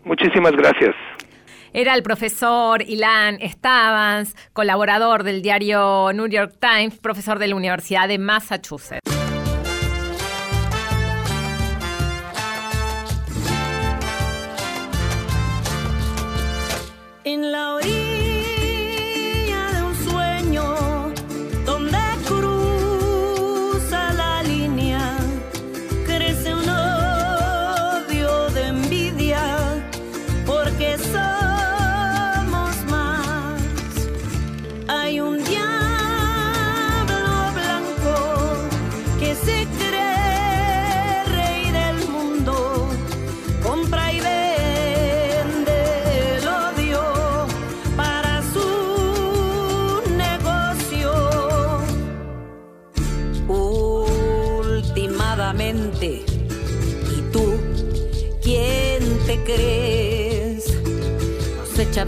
Muchísimas 0.03 0.51
gracias. 0.51 0.95
Era 1.73 1.93
el 1.93 2.03
profesor 2.03 2.81
Ilan 2.81 3.39
Stavans, 3.47 4.35
colaborador 4.53 5.23
del 5.23 5.41
diario 5.41 6.11
New 6.13 6.27
York 6.27 6.55
Times, 6.59 6.97
profesor 6.97 7.37
de 7.37 7.47
la 7.47 7.55
Universidad 7.55 8.07
de 8.07 8.17
Massachusetts. 8.17 9.18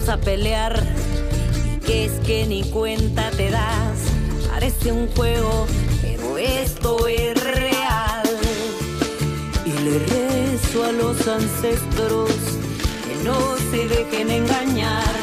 A 0.07 0.17
pelear 0.17 0.83
que 1.85 2.05
es 2.05 2.11
que 2.25 2.45
ni 2.45 2.63
cuenta 2.63 3.29
te 3.31 3.49
das. 3.49 3.99
Parece 4.49 4.91
un 4.91 5.07
juego, 5.07 5.67
pero 6.01 6.37
esto 6.37 7.07
es 7.07 7.41
real. 7.41 8.23
Y 9.65 9.71
le 9.71 9.99
rezo 9.99 10.83
a 10.83 10.91
los 10.91 11.27
ancestros 11.27 12.29
que 13.05 13.23
no 13.23 13.37
se 13.69 13.87
dejen 13.87 14.31
engañar. 14.31 15.15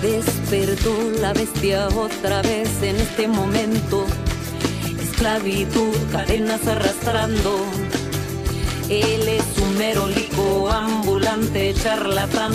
Despertó 0.00 0.96
la 1.20 1.34
bestia 1.34 1.88
otra 1.88 2.40
vez 2.42 2.70
en 2.82 2.96
este 2.96 3.28
momento. 3.28 4.06
Esclavitud, 4.98 5.94
cadenas 6.10 6.66
arrastrando. 6.66 7.58
Él 8.88 9.28
es 9.28 9.44
un 9.62 9.76
merolico 9.76 10.70
ambulante, 10.70 11.74
charlatán, 11.74 12.52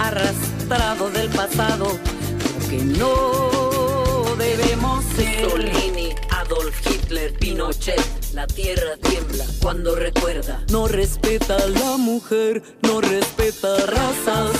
arrastrado 0.00 1.10
del 1.10 1.28
pasado, 1.30 1.86
lo 1.86 2.68
que 2.68 2.84
no 2.84 4.36
debemos 4.36 5.04
ser. 5.16 5.44
Mussolini, 5.44 6.14
Adolf 6.30 6.86
Hitler, 6.86 7.32
Pinochet, 7.34 8.02
la 8.32 8.46
tierra 8.46 8.96
tiembla 9.02 9.44
cuando 9.62 9.94
recuerda. 9.94 10.64
No 10.70 10.88
respeta 10.88 11.56
a 11.56 11.66
la 11.66 11.96
mujer, 11.96 12.62
no 12.82 13.00
respeta 13.00 13.76
razas, 13.86 14.52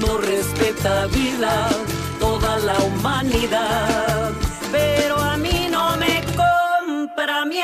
no 0.00 0.18
respeta 0.18 1.06
vida, 1.06 1.68
toda 2.18 2.58
la 2.58 2.76
humanidad. 2.78 4.32
Pero 4.72 5.16
a 5.18 5.36
mí 5.36 5.68
no 5.70 5.96
me 5.96 6.22
compra 6.36 7.44
mi 7.44 7.60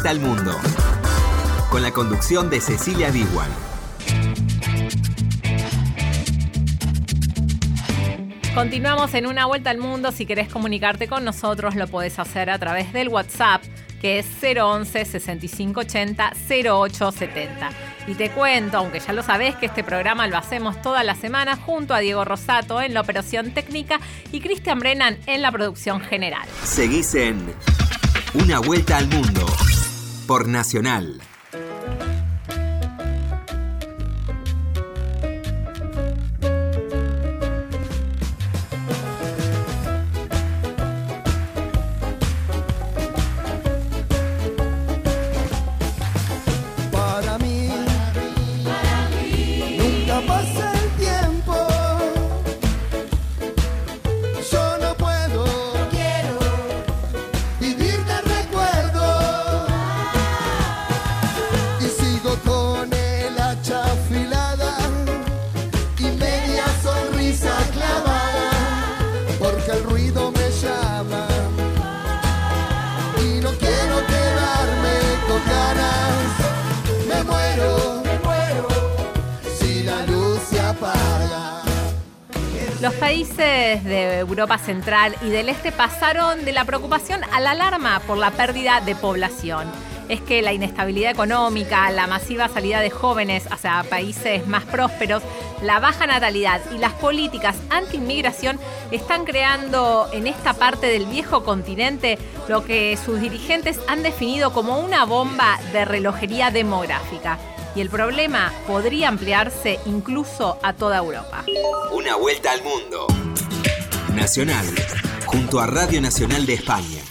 vuelta 0.00 0.10
al 0.10 0.20
mundo. 0.20 0.56
Con 1.70 1.82
la 1.82 1.90
conducción 1.90 2.48
de 2.48 2.60
Cecilia 2.60 3.10
Diwan. 3.10 3.50
Continuamos 8.54 9.12
en 9.12 9.26
una 9.26 9.44
vuelta 9.44 9.68
al 9.68 9.76
mundo. 9.76 10.10
Si 10.10 10.24
querés 10.24 10.48
comunicarte 10.48 11.06
con 11.06 11.24
nosotros, 11.24 11.74
lo 11.74 11.86
podés 11.86 12.18
hacer 12.18 12.48
a 12.48 12.58
través 12.58 12.94
del 12.94 13.08
WhatsApp, 13.08 13.62
que 14.00 14.20
es 14.20 14.26
011 14.42 15.04
6580 15.04 16.32
0870. 16.48 17.70
Y 18.06 18.14
te 18.14 18.30
cuento, 18.30 18.78
aunque 18.78 19.00
ya 19.00 19.12
lo 19.12 19.22
sabés, 19.22 19.54
que 19.56 19.66
este 19.66 19.84
programa 19.84 20.26
lo 20.28 20.38
hacemos 20.38 20.80
toda 20.80 21.04
la 21.04 21.14
semana 21.14 21.56
junto 21.56 21.92
a 21.92 21.98
Diego 21.98 22.24
Rosato 22.24 22.80
en 22.80 22.94
la 22.94 23.02
operación 23.02 23.50
técnica 23.50 24.00
y 24.32 24.40
Cristian 24.40 24.78
Brennan 24.78 25.18
en 25.26 25.42
la 25.42 25.52
producción 25.52 26.00
general. 26.00 26.48
Seguís 26.64 27.14
en 27.14 27.52
Una 28.32 28.60
vuelta 28.60 28.96
al 28.96 29.08
mundo. 29.08 29.44
Por 30.30 30.46
Nacional. 30.46 31.29
Europa 84.40 84.56
Central 84.56 85.14
y 85.20 85.28
del 85.28 85.50
Este 85.50 85.70
pasaron 85.70 86.46
de 86.46 86.52
la 86.52 86.64
preocupación 86.64 87.20
a 87.30 87.40
la 87.40 87.50
alarma 87.50 88.00
por 88.06 88.16
la 88.16 88.30
pérdida 88.30 88.80
de 88.80 88.94
población. 88.94 89.70
Es 90.08 90.22
que 90.22 90.40
la 90.40 90.54
inestabilidad 90.54 91.10
económica, 91.10 91.90
la 91.90 92.06
masiva 92.06 92.48
salida 92.48 92.80
de 92.80 92.88
jóvenes 92.88 93.46
hacia 93.50 93.84
países 93.90 94.46
más 94.46 94.64
prósperos, 94.64 95.22
la 95.62 95.78
baja 95.78 96.06
natalidad 96.06 96.62
y 96.74 96.78
las 96.78 96.94
políticas 96.94 97.54
anti-inmigración 97.68 98.58
están 98.90 99.26
creando 99.26 100.08
en 100.10 100.26
esta 100.26 100.54
parte 100.54 100.86
del 100.86 101.04
viejo 101.04 101.44
continente 101.44 102.18
lo 102.48 102.64
que 102.64 102.96
sus 102.96 103.20
dirigentes 103.20 103.78
han 103.88 104.02
definido 104.02 104.54
como 104.54 104.78
una 104.78 105.04
bomba 105.04 105.60
de 105.72 105.84
relojería 105.84 106.50
demográfica. 106.50 107.38
Y 107.76 107.82
el 107.82 107.90
problema 107.90 108.54
podría 108.66 109.08
ampliarse 109.08 109.78
incluso 109.84 110.58
a 110.62 110.72
toda 110.72 110.96
Europa. 110.96 111.44
Una 111.92 112.16
vuelta 112.16 112.52
al 112.52 112.62
mundo. 112.62 113.06
Nacional. 114.14 114.66
Junto 115.26 115.60
a 115.60 115.66
Radio 115.66 116.00
Nacional 116.00 116.46
de 116.46 116.54
España. 116.54 117.09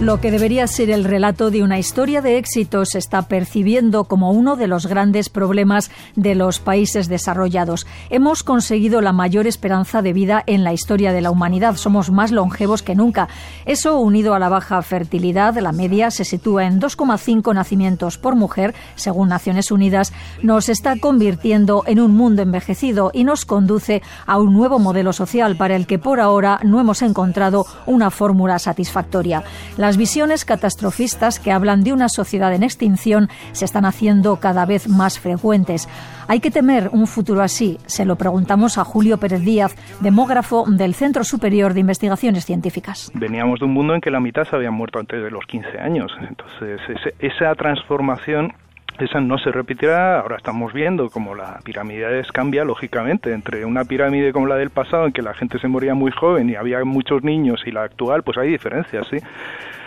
Lo 0.00 0.18
que 0.18 0.30
debería 0.30 0.66
ser 0.66 0.88
el 0.88 1.04
relato 1.04 1.50
de 1.50 1.62
una 1.62 1.78
historia 1.78 2.22
de 2.22 2.38
éxito 2.38 2.86
se 2.86 2.96
está 2.96 3.20
percibiendo 3.28 4.04
como 4.04 4.32
uno 4.32 4.56
de 4.56 4.66
los 4.66 4.86
grandes 4.86 5.28
problemas 5.28 5.90
de 6.16 6.34
los 6.34 6.58
países 6.58 7.06
desarrollados. 7.06 7.86
Hemos 8.08 8.42
conseguido 8.42 9.02
la 9.02 9.12
mayor 9.12 9.46
esperanza 9.46 10.00
de 10.00 10.14
vida 10.14 10.42
en 10.46 10.64
la 10.64 10.72
historia 10.72 11.12
de 11.12 11.20
la 11.20 11.30
humanidad. 11.30 11.76
Somos 11.76 12.10
más 12.10 12.30
longevos 12.30 12.82
que 12.82 12.94
nunca. 12.94 13.28
Eso, 13.66 13.98
unido 13.98 14.32
a 14.32 14.38
la 14.38 14.48
baja 14.48 14.80
fertilidad, 14.80 15.58
la 15.58 15.70
media 15.70 16.10
se 16.10 16.24
sitúa 16.24 16.64
en 16.64 16.80
2,5 16.80 17.54
nacimientos 17.54 18.16
por 18.16 18.36
mujer, 18.36 18.74
según 18.94 19.28
Naciones 19.28 19.70
Unidas, 19.70 20.14
nos 20.42 20.70
está 20.70 20.98
convirtiendo 20.98 21.84
en 21.86 22.00
un 22.00 22.12
mundo 22.12 22.40
envejecido 22.40 23.10
y 23.12 23.24
nos 23.24 23.44
conduce 23.44 24.00
a 24.24 24.38
un 24.38 24.54
nuevo 24.54 24.78
modelo 24.78 25.12
social 25.12 25.56
para 25.58 25.76
el 25.76 25.86
que 25.86 25.98
por 25.98 26.20
ahora 26.20 26.58
no 26.64 26.80
hemos 26.80 27.02
encontrado 27.02 27.66
una 27.84 28.10
fórmula 28.10 28.58
satisfactoria. 28.58 29.44
Las 29.90 29.96
visiones 29.96 30.44
catastrofistas 30.44 31.40
que 31.40 31.50
hablan 31.50 31.82
de 31.82 31.92
una 31.92 32.08
sociedad 32.08 32.54
en 32.54 32.62
extinción 32.62 33.26
se 33.50 33.64
están 33.64 33.84
haciendo 33.84 34.36
cada 34.36 34.64
vez 34.64 34.88
más 34.88 35.18
frecuentes. 35.18 35.88
¿Hay 36.28 36.38
que 36.38 36.52
temer 36.52 36.90
un 36.92 37.08
futuro 37.08 37.42
así? 37.42 37.76
Se 37.86 38.04
lo 38.04 38.14
preguntamos 38.14 38.78
a 38.78 38.84
Julio 38.84 39.18
Pérez 39.18 39.40
Díaz, 39.40 39.74
demógrafo 40.00 40.64
del 40.68 40.94
Centro 40.94 41.24
Superior 41.24 41.74
de 41.74 41.80
Investigaciones 41.80 42.46
Científicas. 42.46 43.10
Veníamos 43.14 43.58
de 43.58 43.64
un 43.64 43.72
mundo 43.72 43.96
en 43.96 44.00
que 44.00 44.12
la 44.12 44.20
mitad 44.20 44.44
se 44.44 44.54
habían 44.54 44.74
muerto 44.74 45.00
antes 45.00 45.24
de 45.24 45.28
los 45.32 45.44
15 45.46 45.80
años. 45.80 46.12
Entonces, 46.20 46.80
esa 47.18 47.52
transformación 47.56 48.52
esa 49.00 49.20
no 49.20 49.38
se 49.38 49.50
repetirá. 49.50 50.20
Ahora 50.20 50.36
estamos 50.36 50.72
viendo 50.72 51.08
como 51.10 51.34
la 51.34 51.58
pirámide 51.64 52.22
cambia 52.32 52.64
lógicamente 52.64 53.32
entre 53.32 53.64
una 53.64 53.84
pirámide 53.84 54.32
como 54.32 54.46
la 54.46 54.56
del 54.56 54.70
pasado 54.70 55.06
en 55.06 55.12
que 55.12 55.22
la 55.22 55.34
gente 55.34 55.58
se 55.58 55.68
moría 55.68 55.94
muy 55.94 56.12
joven 56.12 56.50
y 56.50 56.54
había 56.54 56.84
muchos 56.84 57.24
niños 57.24 57.62
y 57.66 57.70
la 57.72 57.82
actual, 57.82 58.22
pues 58.22 58.38
hay 58.38 58.50
diferencias, 58.50 59.06
sí. 59.08 59.16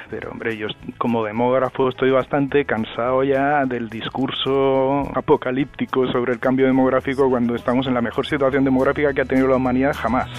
Pero 0.09 0.31
hombre, 0.31 0.57
yo 0.57 0.67
como 0.97 1.23
demógrafo 1.23 1.89
estoy 1.89 2.11
bastante 2.11 2.65
cansado 2.65 3.23
ya 3.23 3.65
del 3.65 3.89
discurso 3.89 5.09
apocalíptico 5.15 6.07
sobre 6.11 6.33
el 6.33 6.39
cambio 6.39 6.65
demográfico 6.65 7.29
cuando 7.29 7.55
estamos 7.55 7.87
en 7.87 7.93
la 7.93 8.01
mejor 8.01 8.27
situación 8.27 8.63
demográfica 8.63 9.13
que 9.13 9.21
ha 9.21 9.25
tenido 9.25 9.47
la 9.47 9.55
humanidad 9.55 9.93
jamás. 9.95 10.29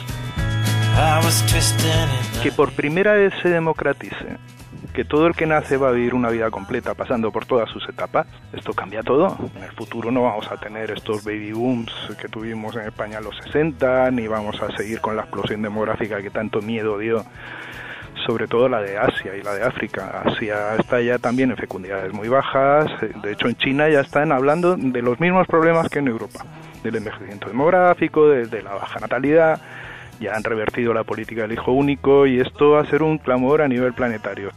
Que 2.43 2.53
por 2.53 2.73
primera 2.73 3.15
vez 3.15 3.35
se 3.43 3.49
democratice 3.49 4.39
que 4.95 5.05
todo 5.05 5.27
el 5.27 5.35
que 5.35 5.45
nace 5.45 5.77
va 5.77 5.89
a 5.89 5.93
vivir 5.93 6.15
una 6.15 6.31
vida 6.31 6.51
completa 6.51 6.95
pasando 6.95 7.33
por 7.33 7.47
todas 7.47 7.69
sus 7.69 7.87
etapas. 7.89 8.29
Esto 8.53 8.73
cambia 8.73 9.03
todo. 9.03 9.37
En 9.57 9.65
el 9.65 9.73
futuro 9.73 10.13
no 10.13 10.23
vamos 10.23 10.51
a 10.51 10.57
tener 10.57 10.93
estos 10.93 11.25
baby 11.25 11.53
booms 11.53 11.93
que 12.21 12.29
tuvimos 12.29 12.77
en 12.77 12.83
España 12.83 13.19
en 13.19 13.25
los 13.25 13.37
60, 13.39 14.13
ni 14.13 14.29
vamos 14.29 14.63
a 14.63 14.75
seguir 14.77 15.01
con 15.01 15.17
la 15.17 15.23
explosión 15.23 15.63
demográfica 15.63 16.23
que 16.23 16.31
tanto 16.31 16.63
miedo 16.63 16.97
dio 16.99 17.25
sobre 18.27 18.47
todo 18.47 18.69
la 18.69 18.81
de 18.81 18.97
Asia 18.97 19.37
y 19.37 19.43
la 19.43 19.55
de 19.55 19.63
África. 19.63 20.23
Asia 20.25 20.77
está 20.79 21.01
ya 21.01 21.19
también 21.19 21.51
en 21.51 21.57
fecundidades 21.57 22.13
muy 22.13 22.29
bajas. 22.29 22.91
De 23.23 23.33
hecho, 23.33 23.49
en 23.49 23.57
China 23.57 23.89
ya 23.89 24.01
están 24.01 24.33
hablando 24.33 24.77
de 24.77 25.03
los 25.03 25.21
mismos 25.21 25.47
problemas 25.47 25.89
que 25.89 25.99
en 25.99 26.09
Europa, 26.09 26.45
del 26.83 26.97
envejecimiento 26.97 27.49
demográfico, 27.49 28.29
de, 28.29 28.63
la 28.63 28.75
baja 28.75 29.01
natalidad. 29.01 29.61
Ya 30.21 30.35
han 30.35 30.45
revertido 30.45 30.95
la 30.95 31.05
política 31.05 31.43
del 31.43 31.53
hijo 31.53 31.73
único 31.73 32.27
y 32.27 32.41
esto 32.41 32.71
va 32.71 32.83
a 32.83 32.87
ser 32.87 33.03
un 33.03 33.19
clamor 33.19 33.63
a 33.63 33.69
nivel 33.69 33.93
planetario. 33.93 34.51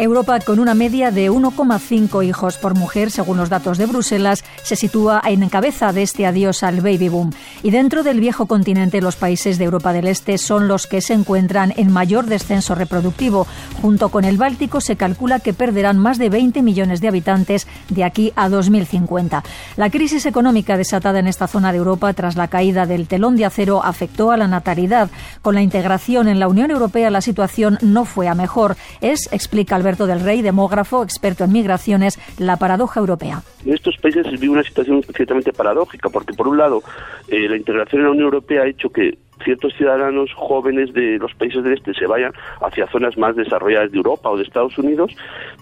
Europa, 0.00 0.40
con 0.40 0.60
una 0.60 0.72
media 0.72 1.10
de 1.10 1.30
1,5 1.30 2.24
hijos 2.24 2.56
por 2.56 2.74
mujer, 2.74 3.10
según 3.10 3.36
los 3.36 3.50
datos 3.50 3.76
de 3.76 3.84
Bruselas, 3.84 4.44
se 4.62 4.74
sitúa 4.74 5.20
en 5.26 5.46
cabeza 5.50 5.92
de 5.92 6.02
este 6.02 6.24
adiós 6.24 6.62
al 6.62 6.80
baby 6.80 7.10
boom. 7.10 7.34
Y 7.62 7.70
dentro 7.70 8.02
del 8.02 8.18
viejo 8.18 8.46
continente, 8.46 9.02
los 9.02 9.16
países 9.16 9.58
de 9.58 9.64
Europa 9.64 9.92
del 9.92 10.06
Este 10.06 10.38
son 10.38 10.68
los 10.68 10.86
que 10.86 11.02
se 11.02 11.12
encuentran 11.12 11.74
en 11.76 11.92
mayor 11.92 12.24
descenso 12.24 12.74
reproductivo. 12.74 13.46
Junto 13.82 14.08
con 14.08 14.24
el 14.24 14.38
Báltico, 14.38 14.80
se 14.80 14.96
calcula 14.96 15.38
que 15.38 15.52
perderán 15.52 15.98
más 15.98 16.16
de 16.16 16.30
20 16.30 16.62
millones 16.62 17.02
de 17.02 17.08
habitantes 17.08 17.66
de 17.90 18.04
aquí 18.04 18.32
a 18.36 18.48
2050. 18.48 19.44
La 19.76 19.90
crisis 19.90 20.24
económica 20.24 20.78
desatada 20.78 21.18
en 21.18 21.26
esta 21.26 21.46
zona 21.46 21.72
de 21.72 21.78
Europa 21.78 22.14
tras 22.14 22.36
la 22.36 22.48
caída 22.48 22.86
del 22.86 23.06
telón 23.06 23.36
de 23.36 23.44
acero 23.44 23.84
afectó 23.84 24.30
a 24.30 24.38
la 24.38 24.48
natalidad. 24.48 25.10
Con 25.42 25.54
la 25.54 25.60
integración 25.60 26.26
en 26.26 26.40
la 26.40 26.48
Unión 26.48 26.70
Europea, 26.70 27.10
la 27.10 27.20
situación 27.20 27.76
no 27.82 28.06
fue 28.06 28.28
a 28.28 28.34
mejor. 28.34 28.78
Es, 29.02 29.28
explica 29.30 29.76
Alberto 29.76 29.89
del 29.98 30.20
Rey, 30.20 30.42
demógrafo, 30.42 31.02
experto 31.02 31.44
en 31.44 31.52
migraciones, 31.52 32.18
la 32.38 32.56
paradoja 32.56 33.00
europea. 33.00 33.42
En 33.64 33.74
estos 33.74 33.96
países 33.98 34.26
se 34.26 34.36
vive 34.36 34.50
una 34.50 34.62
situación 34.62 35.02
ciertamente 35.14 35.52
paradójica, 35.52 36.08
porque 36.08 36.32
por 36.32 36.48
un 36.48 36.58
lado 36.58 36.82
eh, 37.28 37.48
la 37.48 37.56
integración 37.56 38.00
en 38.00 38.06
la 38.06 38.12
Unión 38.12 38.26
Europea 38.26 38.62
ha 38.62 38.66
hecho 38.66 38.90
que 38.90 39.18
ciertos 39.44 39.72
ciudadanos 39.74 40.30
jóvenes 40.34 40.92
de 40.92 41.18
los 41.18 41.32
países 41.34 41.62
del 41.64 41.74
este 41.74 41.94
se 41.94 42.06
vayan 42.06 42.32
hacia 42.60 42.86
zonas 42.88 43.16
más 43.16 43.36
desarrolladas 43.36 43.90
de 43.90 43.96
Europa 43.96 44.30
o 44.30 44.36
de 44.36 44.42
Estados 44.42 44.76
Unidos, 44.78 45.14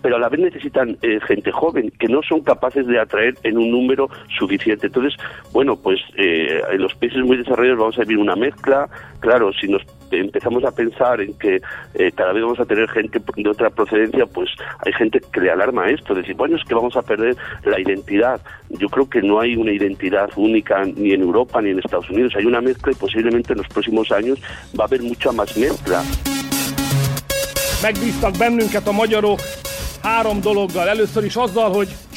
pero 0.03 0.17
a 0.17 0.19
la 0.19 0.29
vez 0.29 0.41
necesitan 0.41 0.97
eh, 1.03 1.21
gente 1.27 1.53
joven 1.53 1.93
que 1.99 2.09
no 2.09 2.21
son 2.23 2.41
capaces 2.41 2.87
de 2.87 2.99
atraer 2.99 3.35
en 3.45 3.59
un 3.59 3.71
número 3.71 4.09
suficiente. 4.39 4.87
Entonces, 4.89 5.15
bueno, 5.53 5.77
pues 5.77 6.01
eh, 6.17 6.61
en 6.71 6.83
los 6.83 6.95
países 6.95 7.23
muy 7.25 7.37
desarrollados 7.37 7.79
vamos 7.79 7.99
a 7.99 8.03
vivir 8.03 8.19
una 8.19 8.37
mezcla. 8.37 8.89
Claro, 9.21 9.53
si 9.53 9.69
nos 9.69 9.85
empezamos 10.11 10.65
a 10.65 10.71
pensar 10.71 11.21
en 11.21 11.35
que 11.35 11.61
eh, 11.95 12.13
cada 12.15 12.33
vez 12.33 12.43
vamos 12.43 12.61
a 12.61 12.65
tener 12.65 12.89
gente 12.89 13.21
de 13.37 13.49
otra 13.49 13.71
procedencia, 13.71 14.27
pues 14.27 14.51
hay 14.85 14.93
gente 14.93 15.21
que 15.33 15.41
le 15.41 15.51
alarma 15.51 15.89
esto, 15.91 16.15
decir, 16.15 16.35
bueno, 16.35 16.57
es 16.57 16.65
que 16.65 16.75
vamos 16.75 16.97
a 16.97 17.03
perder 17.03 17.37
la 17.65 17.81
identidad. 17.81 18.41
Yo 18.71 18.89
creo 18.89 19.09
que 19.09 19.23
no 19.23 19.41
hay 19.41 19.57
una 19.57 19.73
identidad 19.73 20.31
única 20.37 20.85
ni 20.85 21.13
en 21.13 21.23
Europa 21.23 21.61
ni 21.61 21.71
en 21.71 21.79
Estados 21.79 22.11
Unidos, 22.11 22.35
hay 22.37 22.47
una 22.47 22.61
mezcla 22.61 22.93
y 22.93 22.95
posiblemente 22.95 23.53
en 23.53 23.59
los 23.59 23.69
próximos 23.69 24.11
años 24.13 24.41
va 24.79 24.85
a 24.85 24.87
haber 24.87 25.03
mucha 25.03 25.33
más 25.33 25.57
mezcla. 25.57 26.03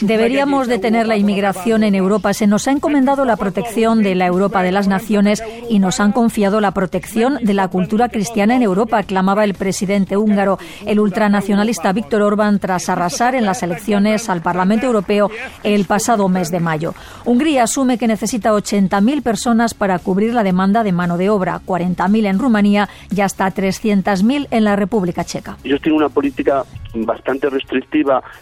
Deberíamos 0.01 0.67
detener 0.67 1.07
la 1.07 1.17
inmigración 1.17 1.83
en 1.83 1.95
Europa. 1.95 2.33
Se 2.33 2.47
nos 2.47 2.67
ha 2.67 2.71
encomendado 2.71 3.25
la 3.25 3.37
protección 3.37 4.03
de 4.03 4.15
la 4.15 4.25
Europa 4.27 4.63
de 4.63 4.71
las 4.71 4.87
naciones 4.87 5.43
y 5.69 5.79
nos 5.79 5.99
han 5.99 6.11
confiado 6.11 6.61
la 6.61 6.71
protección 6.71 7.37
de 7.41 7.53
la 7.53 7.67
cultura 7.67 8.09
cristiana 8.09 8.55
en 8.55 8.61
Europa, 8.61 9.03
clamaba 9.03 9.43
el 9.43 9.53
presidente 9.53 10.17
húngaro, 10.17 10.59
el 10.85 10.99
ultranacionalista 10.99 11.93
Víctor 11.93 12.21
Orbán, 12.21 12.59
tras 12.59 12.89
arrasar 12.89 13.35
en 13.35 13.45
las 13.45 13.63
elecciones 13.63 14.29
al 14.29 14.41
Parlamento 14.41 14.85
Europeo 14.85 15.31
el 15.63 15.85
pasado 15.85 16.29
mes 16.29 16.51
de 16.51 16.59
mayo. 16.59 16.93
Hungría 17.25 17.63
asume 17.63 17.97
que 17.97 18.07
necesita 18.07 18.51
80.000 18.51 19.21
personas 19.21 19.73
para 19.73 19.99
cubrir 19.99 20.33
la 20.33 20.43
demanda 20.43 20.83
de 20.83 20.91
mano 20.91 21.17
de 21.17 21.29
obra, 21.29 21.61
40.000 21.65 22.25
en 22.25 22.39
Rumanía 22.39 22.89
y 23.15 23.21
hasta 23.21 23.47
300.000 23.53 24.47
en 24.51 24.63
la 24.63 24.75
República 24.75 25.23
Checa. 25.23 25.57
Ellos 25.63 25.81
tienen 25.81 25.97
una 25.97 26.09
política 26.09 26.63
bastante 26.93 27.49
restrictiva 27.49 27.70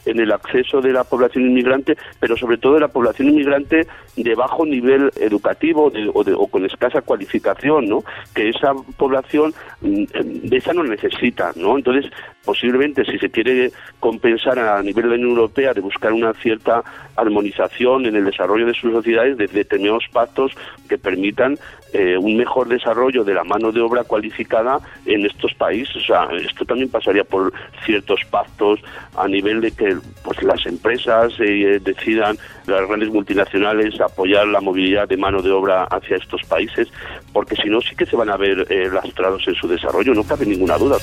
en 0.06 0.20
el 0.20 0.32
acceso 0.32 0.82
de 0.82 0.94
la 0.94 1.04
población 1.04 1.46
inmigrante, 1.46 1.98
pero 2.20 2.36
sobre 2.38 2.58
todo 2.58 2.76
de 2.76 2.82
la 2.82 2.88
población 2.88 3.30
inmigrante 3.30 3.88
de 4.16 4.36
bajo 4.36 4.66
nivel 4.66 5.12
educativo 5.18 5.92
o, 6.14 6.48
con 6.48 6.66
escasa 6.66 7.02
cualificación, 7.02 7.88
¿no? 7.88 8.04
Que 8.34 8.50
esa 8.50 8.74
población 8.98 9.54
mm, 9.82 10.04
de 10.50 10.58
esa 10.58 10.74
no 10.74 10.84
necesita, 10.84 11.52
¿no? 11.56 11.78
Entonces, 11.78 12.12
posiblemente 12.44 13.06
si 13.06 13.18
se 13.20 13.30
quiere 13.30 13.72
compensar 14.00 14.58
a 14.60 14.82
nivel 14.82 15.04
de 15.04 15.10
la 15.10 15.16
Unión 15.16 15.32
Europea 15.32 15.74
de 15.74 15.82
buscar 15.82 16.14
una 16.14 16.34
cierta 16.34 16.84
armonización 17.16 18.06
en 18.06 18.16
el 18.16 18.26
desarrollo 18.26 18.66
de 18.66 18.74
sus 18.74 18.92
sociedades 18.92 19.38
de 19.38 19.48
determinados 19.48 20.06
pactos 20.12 20.54
que 20.88 20.98
permitan 20.98 21.58
eh, 21.92 22.18
un 22.18 22.38
mejor 22.38 22.68
desarrollo 22.68 23.24
de 23.24 23.34
la 23.34 23.44
mano 23.44 23.72
de 23.72 23.82
obra 23.82 24.04
cualificada 24.04 24.80
en 25.06 25.26
estos 25.26 25.54
países. 25.56 25.96
O 25.96 26.00
sea, 26.02 26.28
esto 26.36 26.66
también 26.66 26.90
pasaría 26.90 27.24
por 27.24 27.52
ciertos 27.86 28.22
pactos 28.30 28.80
a 29.18 29.28
nivel 29.28 29.62
de 29.62 29.72
que 29.72 29.98
pues 30.24 30.42
las 30.44 30.66
empresas 30.66 31.34
eh, 31.40 31.80
decidan, 31.82 32.38
las 32.68 32.88
grandes 32.88 33.10
multinacionales, 33.10 34.00
apoyar 34.00 34.48
la 34.48 34.62
movilidad 34.62 35.08
de 35.08 35.18
mano 35.18 35.42
de 35.42 35.52
obra 35.52 35.86
hacia 35.86 36.18
estos 36.18 36.44
países, 36.44 36.88
porque 37.34 37.56
si 37.56 37.70
no 37.70 37.82
sí 37.82 37.96
que 37.96 38.06
se 38.06 38.16
van 38.16 38.30
a 38.30 38.38
ver 38.38 38.66
eh, 38.70 38.90
lastrados 38.92 39.48
en 39.48 39.56
su 39.56 39.68
desarrollo, 39.68 40.14
no 40.14 40.24
cabe 40.24 40.46
ninguna 40.46 40.78
duda. 40.78 40.98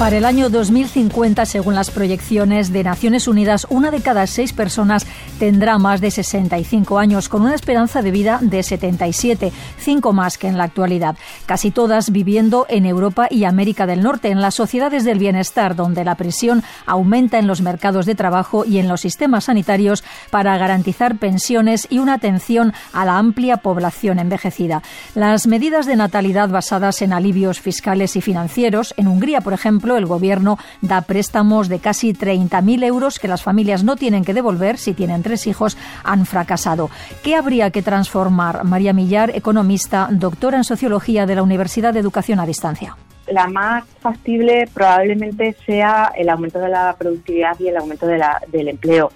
Para 0.00 0.16
el 0.16 0.24
año 0.24 0.48
2050, 0.48 1.44
según 1.44 1.74
las 1.74 1.90
proyecciones 1.90 2.72
de 2.72 2.84
Naciones 2.84 3.28
Unidas, 3.28 3.66
una 3.68 3.90
de 3.90 4.00
cada 4.00 4.26
seis 4.26 4.54
personas 4.54 5.06
tendrá 5.40 5.78
más 5.78 6.02
de 6.02 6.10
65 6.10 6.98
años, 6.98 7.30
con 7.30 7.40
una 7.40 7.54
esperanza 7.54 8.02
de 8.02 8.10
vida 8.10 8.40
de 8.42 8.62
77, 8.62 9.50
cinco 9.78 10.12
más 10.12 10.36
que 10.36 10.48
en 10.48 10.58
la 10.58 10.64
actualidad. 10.64 11.16
Casi 11.46 11.70
todas 11.70 12.10
viviendo 12.10 12.66
en 12.68 12.84
Europa 12.84 13.26
y 13.30 13.44
América 13.44 13.86
del 13.86 14.02
Norte, 14.02 14.28
en 14.28 14.42
las 14.42 14.54
sociedades 14.54 15.02
del 15.02 15.18
bienestar, 15.18 15.76
donde 15.76 16.04
la 16.04 16.16
presión 16.16 16.62
aumenta 16.84 17.38
en 17.38 17.46
los 17.46 17.62
mercados 17.62 18.04
de 18.04 18.14
trabajo 18.14 18.66
y 18.66 18.80
en 18.80 18.88
los 18.88 19.00
sistemas 19.00 19.44
sanitarios 19.44 20.04
para 20.28 20.58
garantizar 20.58 21.16
pensiones 21.16 21.86
y 21.88 22.00
una 22.00 22.14
atención 22.14 22.74
a 22.92 23.06
la 23.06 23.16
amplia 23.16 23.56
población 23.56 24.18
envejecida. 24.18 24.82
Las 25.14 25.46
medidas 25.46 25.86
de 25.86 25.96
natalidad 25.96 26.50
basadas 26.50 27.00
en 27.00 27.14
alivios 27.14 27.60
fiscales 27.60 28.14
y 28.14 28.20
financieros, 28.20 28.92
en 28.98 29.08
Hungría, 29.08 29.40
por 29.40 29.54
ejemplo, 29.54 29.96
el 29.96 30.04
gobierno 30.04 30.58
da 30.82 31.00
préstamos 31.00 31.70
de 31.70 31.78
casi 31.78 32.12
30.000 32.12 32.84
euros 32.84 33.18
que 33.18 33.26
las 33.26 33.42
familias 33.42 33.84
no 33.84 33.96
tienen 33.96 34.22
que 34.22 34.34
devolver 34.34 34.76
si 34.76 34.92
tienen 34.92 35.22
tres 35.30 35.46
hijos 35.46 35.78
han 36.02 36.26
fracasado. 36.26 36.90
¿Qué 37.22 37.36
habría 37.36 37.70
que 37.70 37.82
transformar? 37.82 38.64
María 38.64 38.92
Millar, 38.92 39.30
economista, 39.36 40.08
doctora 40.10 40.56
en 40.56 40.64
sociología 40.64 41.24
de 41.24 41.36
la 41.36 41.44
Universidad 41.44 41.94
de 41.94 42.00
Educación 42.00 42.40
a 42.40 42.46
Distancia 42.46 42.96
la 43.30 43.46
más 43.46 43.84
factible 44.00 44.68
probablemente 44.74 45.54
sea 45.64 46.10
el 46.16 46.28
aumento 46.28 46.58
de 46.58 46.68
la 46.68 46.96
productividad 46.98 47.58
y 47.60 47.68
el 47.68 47.76
aumento 47.76 48.08
del 48.08 48.68
empleo. 48.68 49.12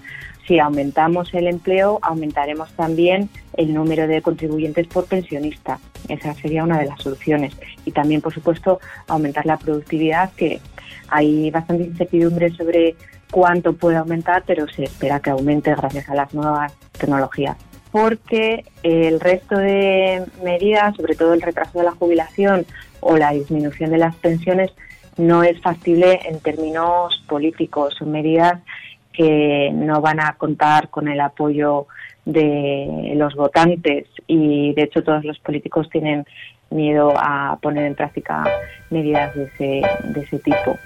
Si 0.47 0.57
aumentamos 0.57 1.33
el 1.33 1.47
empleo, 1.47 1.99
aumentaremos 2.01 2.71
también 2.75 3.29
el 3.57 3.73
número 3.73 4.07
de 4.07 4.21
contribuyentes 4.21 4.87
por 4.87 5.05
pensionista. 5.05 5.79
Esa 6.07 6.33
sería 6.35 6.63
una 6.63 6.79
de 6.79 6.85
las 6.85 7.01
soluciones. 7.01 7.57
Y 7.83 7.91
también, 7.91 8.21
por 8.21 8.33
supuesto, 8.33 8.79
aumentar 9.07 9.45
la 9.45 9.57
productividad, 9.57 10.31
que 10.33 10.61
hay 11.09 11.51
bastante 11.51 11.83
incertidumbre 11.83 12.51
sobre 12.51 12.95
cuánto 13.31 13.73
puede 13.73 13.97
aumentar, 13.97 14.43
pero 14.45 14.67
se 14.67 14.83
espera 14.83 15.19
que 15.19 15.29
aumente 15.29 15.73
gracias 15.75 16.09
a 16.09 16.15
las 16.15 16.33
nuevas 16.33 16.73
tecnologías. 16.97 17.57
Porque 17.91 18.65
el 18.83 19.19
resto 19.19 19.57
de 19.57 20.23
medidas, 20.43 20.95
sobre 20.95 21.15
todo 21.15 21.33
el 21.33 21.41
retraso 21.41 21.79
de 21.79 21.85
la 21.85 21.91
jubilación 21.91 22.65
o 22.99 23.17
la 23.17 23.31
disminución 23.31 23.91
de 23.91 23.97
las 23.97 24.15
pensiones, 24.15 24.71
no 25.17 25.43
es 25.43 25.61
factible 25.61 26.19
en 26.25 26.39
términos 26.39 27.23
políticos. 27.27 27.95
Son 27.97 28.11
medidas 28.11 28.61
que 29.13 29.71
no 29.73 30.01
van 30.01 30.19
a 30.19 30.33
contar 30.33 30.89
con 30.89 31.07
el 31.07 31.21
apoyo 31.21 31.87
de 32.25 33.13
los 33.15 33.35
votantes 33.35 34.07
y 34.27 34.73
de 34.73 34.83
hecho 34.83 35.03
todos 35.03 35.23
los 35.23 35.39
políticos 35.39 35.89
tienen 35.89 36.25
miedo 36.69 37.13
a 37.15 37.57
poner 37.61 37.85
en 37.85 37.95
práctica 37.95 38.43
medidas 38.89 39.33
de 39.35 39.43
ese, 39.43 39.81
de 40.03 40.21
ese 40.21 40.39
tipo. 40.39 40.77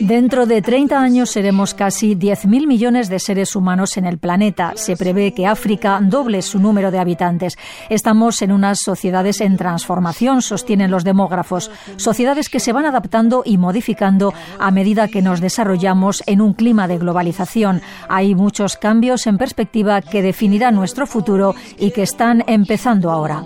Dentro 0.00 0.46
de 0.46 0.62
30 0.62 1.00
años 1.00 1.30
seremos 1.30 1.74
casi 1.74 2.14
10.000 2.14 2.66
millones 2.66 3.08
de 3.08 3.18
seres 3.18 3.56
humanos 3.56 3.96
en 3.96 4.04
el 4.04 4.18
planeta. 4.18 4.72
Se 4.76 4.96
prevé 4.96 5.32
que 5.32 5.46
África 5.46 5.98
doble 6.02 6.42
su 6.42 6.58
número 6.58 6.90
de 6.90 6.98
habitantes. 6.98 7.56
Estamos 7.88 8.42
en 8.42 8.52
unas 8.52 8.80
sociedades 8.80 9.40
en 9.40 9.56
transformación, 9.56 10.42
sostienen 10.42 10.90
los 10.90 11.04
demógrafos. 11.04 11.70
Sociedades 11.96 12.48
que 12.48 12.60
se 12.60 12.72
van 12.72 12.84
adaptando 12.84 13.42
y 13.44 13.56
modificando 13.56 14.34
a 14.58 14.70
medida 14.70 15.08
que 15.08 15.22
nos 15.22 15.40
desarrollamos 15.40 16.22
en 16.26 16.40
un 16.40 16.52
clima 16.52 16.88
de 16.88 16.98
globalización. 16.98 17.80
Hay 18.08 18.34
muchos 18.34 18.76
cambios 18.76 19.26
en 19.26 19.38
perspectiva 19.38 20.02
que 20.02 20.22
definirán 20.22 20.74
nuestro 20.74 21.06
futuro 21.06 21.54
y 21.78 21.90
que 21.92 22.02
están 22.02 22.44
empezando 22.46 23.10
ahora. 23.10 23.44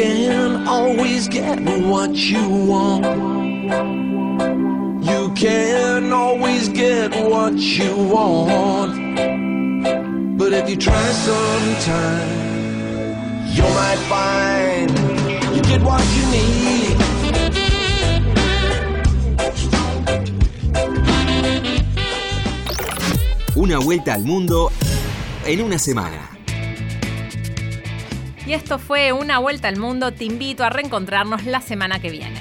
Can 0.00 0.66
always 0.66 1.28
get 1.28 1.60
what 1.60 2.16
you 2.16 2.48
want. 2.48 3.04
You 5.04 5.30
can 5.34 6.10
always 6.10 6.70
get 6.70 7.10
what 7.30 7.52
you 7.52 7.94
want. 8.14 8.96
But 10.38 10.54
if 10.54 10.70
you 10.70 10.76
try 10.76 11.04
sometime, 11.28 12.28
you 13.52 13.62
might 13.62 14.00
find 14.08 14.90
you 15.54 15.60
get 15.60 15.82
what 15.82 16.02
you 16.16 16.24
need. 16.32 16.96
Una 23.54 23.78
vuelta 23.80 24.14
al 24.14 24.24
mundo 24.24 24.72
en 25.44 25.60
una 25.60 25.78
semana. 25.78 26.29
Y 28.46 28.54
esto 28.54 28.78
fue 28.78 29.12
Una 29.12 29.38
Vuelta 29.38 29.68
al 29.68 29.76
Mundo. 29.76 30.12
Te 30.12 30.24
invito 30.24 30.64
a 30.64 30.70
reencontrarnos 30.70 31.44
la 31.44 31.60
semana 31.60 32.00
que 32.00 32.10
viene. 32.10 32.39